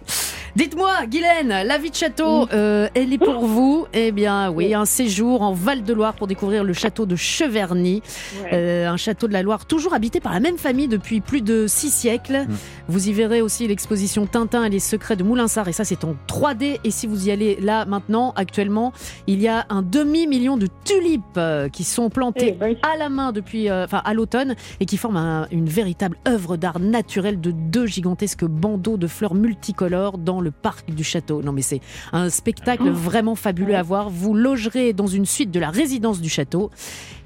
[0.62, 3.86] Dites-moi, Guylaine, la vie de château, euh, elle est pour vous?
[3.92, 8.02] Eh bien, oui, un séjour en Val-de-Loire pour découvrir le château de Cheverny,
[8.42, 8.50] Ouais.
[8.54, 11.68] euh, un château de la Loire toujours habité par la même famille depuis plus de
[11.68, 12.44] six siècles.
[12.88, 16.16] Vous y verrez aussi l'exposition Tintin et les secrets de Moulinsart, et ça c'est en
[16.26, 16.80] 3D.
[16.82, 18.92] Et si vous y allez là maintenant, actuellement,
[19.28, 23.08] il y a un demi-million de tulipes euh, qui sont plantées Eh ben, à la
[23.10, 27.40] main depuis, euh, enfin à l'automne, et qui forment un- une véritable œuvre d'art naturelle
[27.40, 31.42] de deux gigantesques bandeaux de fleurs multicolores dans le parc du château.
[31.42, 31.80] Non mais c'est
[32.12, 34.10] un spectacle vraiment fabuleux à voir.
[34.10, 36.70] Vous logerez dans une suite de la résidence du château.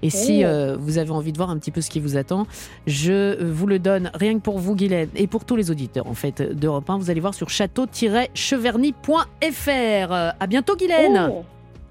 [0.02, 0.46] Et si Oh.
[0.48, 2.46] euh, vous avez envie de voir un petit peu ce qui vous attend,
[2.88, 6.08] je euh, vous le donne rien que pour vous, Guylaine, et pour tous les auditeurs
[6.08, 6.98] en fait d'Europe 1.
[6.98, 10.12] Vous allez voir sur château-cheverny.fr.
[10.12, 11.28] Euh, à bientôt, Guylaine.
[11.30, 11.44] oh,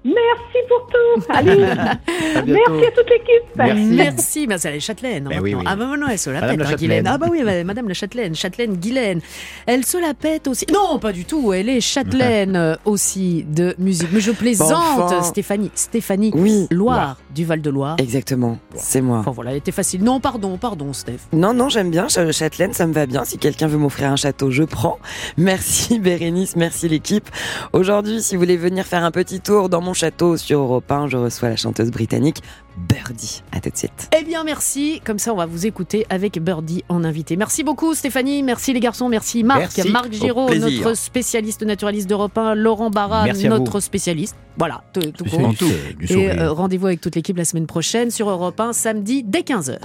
[0.04, 1.24] Merci pour tout.
[1.28, 3.56] Allez, À merci à toute l'équipe.
[3.56, 3.82] Merci.
[3.84, 5.24] Merci, ben, c'est la Châtelaine.
[5.28, 5.62] Ben oui, oui.
[5.66, 7.04] Ah ben non, elle se la Madame pète, la hein, Guylaine.
[7.04, 7.14] Châtelaine.
[7.14, 9.20] Ah bah oui, Madame la Châtelaine, Châtelaine Guylaine.
[9.66, 10.66] Elle se la pète aussi.
[10.72, 11.52] Non, pas du tout.
[11.52, 14.08] Elle est Châtelaine euh, aussi de musique.
[14.12, 15.22] Mais je plaisante, enfin.
[15.22, 15.70] Stéphanie.
[15.74, 17.96] Stéphanie Oui, Loire du Val de Loire.
[17.98, 18.58] exactement.
[18.74, 19.18] C'est moi.
[19.18, 20.02] Enfin voilà, elle était facile.
[20.02, 21.18] Non, pardon, pardon, Steph.
[21.32, 22.08] Non, non, j'aime bien.
[22.08, 23.24] Ch- Châtelaine, ça me va bien.
[23.24, 24.98] Si quelqu'un veut m'offrir un château, je prends.
[25.36, 27.28] Merci Bérénice, merci l'équipe.
[27.72, 31.08] Aujourd'hui, si vous voulez venir faire un petit tour dans mon château sur Europe 1,
[31.08, 32.42] je reçois la chanteuse britannique
[32.76, 33.42] Birdie.
[33.52, 34.10] À tout de suite.
[34.18, 35.00] Eh bien, merci.
[35.04, 37.36] Comme ça, on va vous écouter avec Birdie en invité.
[37.36, 38.42] Merci beaucoup, Stéphanie.
[38.42, 39.08] Merci les garçons.
[39.08, 39.60] Merci Marc.
[39.76, 39.90] Merci.
[39.90, 42.54] Marc Giraud, notre spécialiste naturaliste d'Europe 1.
[42.54, 44.36] Laurent Barra, notre spécialiste.
[44.56, 45.52] Voilà, tout, tout court.
[45.58, 49.22] C'est du Et euh, rendez-vous avec toute l'équipe la semaine prochaine sur Europe 1, samedi
[49.22, 49.78] dès 15h.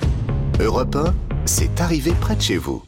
[0.59, 1.13] Europe 1,
[1.45, 2.83] c'est arrivé près de chez vous.